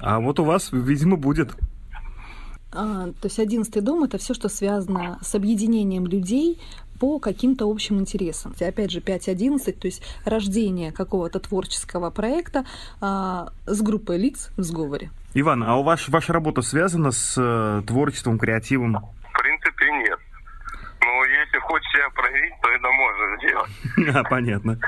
А 0.00 0.20
вот 0.20 0.40
у 0.40 0.44
вас, 0.44 0.70
видимо, 0.72 1.16
будет. 1.16 1.54
А, 2.72 3.06
то 3.06 3.24
есть 3.24 3.38
одиннадцатый 3.38 3.82
дом 3.82 4.04
это 4.04 4.18
все, 4.18 4.32
что 4.32 4.48
связано 4.48 5.18
с 5.22 5.34
объединением 5.34 6.06
людей 6.06 6.60
по 7.00 7.18
каким-то 7.18 7.68
общим 7.68 7.98
интересам. 7.98 8.54
Опять 8.60 8.90
же, 8.90 9.00
5.11, 9.00 9.72
то 9.72 9.86
есть 9.86 10.02
рождение 10.24 10.92
какого-то 10.92 11.40
творческого 11.40 12.10
проекта 12.10 12.64
а, 13.00 13.52
с 13.66 13.80
группой 13.82 14.18
лиц 14.18 14.50
в 14.56 14.62
сговоре. 14.62 15.10
Иван, 15.32 15.62
а 15.62 15.76
у 15.76 15.84
вас 15.84 16.08
ваша 16.08 16.32
работа 16.32 16.60
связана 16.60 17.12
с 17.12 17.36
э, 17.38 17.82
творчеством, 17.86 18.36
креативом? 18.38 18.96
В 18.96 19.40
принципе, 19.40 19.90
нет. 19.92 20.18
Но 21.00 21.24
если 21.24 21.58
хочешь 21.58 21.88
себя 21.92 22.10
проявить, 22.10 22.54
то 22.60 22.68
это 22.68 22.88
можно 22.90 23.36
сделать. 23.36 24.16
А, 24.16 24.24
понятно. 24.24 24.78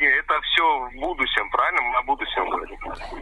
Не, 0.00 0.06
это 0.06 0.40
все 0.40 0.88
в 0.88 1.00
будущем, 1.00 1.50
правильно? 1.50 1.82
Мы 1.82 1.98
о 1.98 2.02
будущем 2.02 2.48
говорим. 2.48 2.78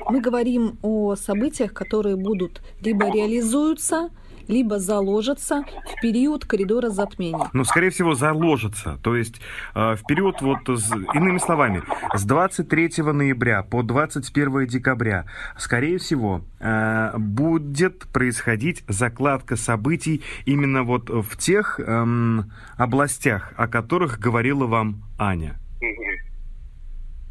Мы 0.09 0.21
говорим 0.21 0.79
о 0.83 1.17
событиях, 1.17 1.75
которые 1.75 2.17
будут 2.17 2.63
либо 2.81 3.11
реализуются, 3.11 4.11
либо 4.49 4.79
заложатся 4.79 5.65
в 5.85 6.01
период 6.01 6.45
коридора 6.45 6.91
затмения. 6.91 7.49
Ну, 7.53 7.65
скорее 7.65 7.91
всего, 7.91 8.15
заложатся. 8.15 8.99
То 9.03 9.17
есть 9.17 9.41
э, 9.75 9.97
в 9.97 10.07
период, 10.07 10.41
вот, 10.41 10.69
иными 10.69 11.39
словами, 11.39 11.83
с 12.15 12.25
23 12.25 13.03
ноября 13.13 13.63
по 13.63 13.83
21 13.83 14.67
декабря, 14.67 15.27
скорее 15.57 15.99
всего, 15.99 16.43
э, 16.61 17.13
будет 17.17 18.07
происходить 18.13 18.85
закладка 18.89 19.57
событий 19.57 20.23
именно 20.45 20.83
вот 20.83 21.11
в 21.11 21.37
тех 21.37 21.81
эм, 21.81 22.53
областях, 22.77 23.53
о 23.57 23.69
которых 23.69 24.19
говорила 24.19 24.67
вам 24.67 25.03
Аня. 25.19 25.59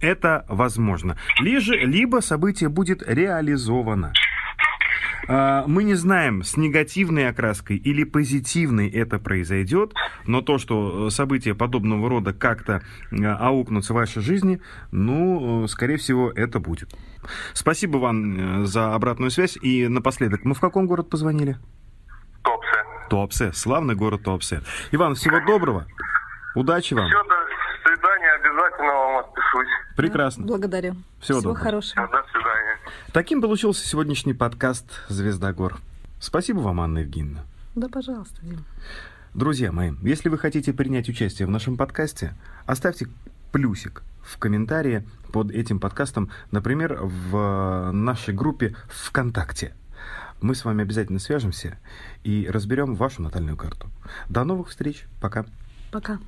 Это 0.01 0.45
возможно. 0.49 1.15
Либо, 1.39 1.75
либо 1.85 2.19
событие 2.21 2.69
будет 2.69 3.03
реализовано. 3.07 4.13
А, 5.27 5.65
мы 5.67 5.83
не 5.83 5.93
знаем, 5.95 6.43
с 6.43 6.57
негативной 6.57 7.29
окраской 7.29 7.77
или 7.77 8.03
позитивной 8.03 8.89
это 8.89 9.19
произойдет, 9.19 9.93
но 10.25 10.41
то, 10.41 10.57
что 10.57 11.07
э, 11.07 11.09
события 11.09 11.53
подобного 11.53 12.09
рода 12.09 12.33
как-то 12.33 12.81
э, 13.11 13.25
аукнутся 13.25 13.93
в 13.93 13.97
вашей 13.97 14.21
жизни, 14.21 14.61
ну, 14.91 15.65
э, 15.65 15.67
скорее 15.67 15.97
всего, 15.97 16.31
это 16.31 16.59
будет. 16.59 16.89
Спасибо 17.53 17.97
вам 17.97 18.65
за 18.65 18.95
обратную 18.95 19.29
связь. 19.31 19.57
И 19.61 19.87
напоследок, 19.87 20.43
мы 20.43 20.55
в 20.55 20.59
каком 20.59 20.87
город 20.87 21.09
позвонили? 21.09 21.57
Топсе. 22.43 22.83
Топсе. 23.09 23.53
Славный 23.53 23.95
город 23.95 24.23
Топсе. 24.23 24.61
Иван, 24.91 25.15
всего 25.15 25.39
доброго. 25.45 25.85
Удачи 26.55 26.93
вам. 26.93 27.05
Все, 27.07 27.23
до 27.23 27.35
свидания. 27.83 28.31
Обязательно 28.33 28.93
вам 28.93 29.17
отпишусь. 29.17 29.67
Прекрасно. 29.95 30.45
Благодарю. 30.45 30.93
Всего, 31.19 31.39
Всего 31.39 31.41
доброго. 31.41 31.57
хорошего. 31.57 32.09
Таким 33.13 33.41
получился 33.41 33.85
сегодняшний 33.87 34.33
подкаст 34.33 34.85
«Звезда 35.09 35.53
гор». 35.53 35.79
Спасибо 36.19 36.59
вам, 36.59 36.81
Анна 36.81 36.99
Евгеньевна. 36.99 37.43
Да, 37.75 37.87
пожалуйста, 37.89 38.35
Дим. 38.41 38.63
Друзья 39.33 39.71
мои, 39.71 39.93
если 40.01 40.29
вы 40.29 40.37
хотите 40.37 40.73
принять 40.73 41.09
участие 41.09 41.47
в 41.47 41.51
нашем 41.51 41.77
подкасте, 41.77 42.33
оставьте 42.65 43.07
плюсик 43.51 44.03
в 44.21 44.37
комментарии 44.37 45.07
под 45.31 45.51
этим 45.51 45.79
подкастом, 45.79 46.29
например, 46.51 46.99
в 47.01 47.91
нашей 47.91 48.33
группе 48.33 48.75
ВКонтакте. 48.89 49.73
Мы 50.41 50.55
с 50.55 50.65
вами 50.65 50.83
обязательно 50.83 51.19
свяжемся 51.19 51.77
и 52.23 52.47
разберем 52.49 52.95
вашу 52.95 53.21
натальную 53.21 53.55
карту. 53.55 53.89
До 54.27 54.43
новых 54.43 54.69
встреч. 54.69 55.05
Пока. 55.21 55.45
Пока. 55.91 56.19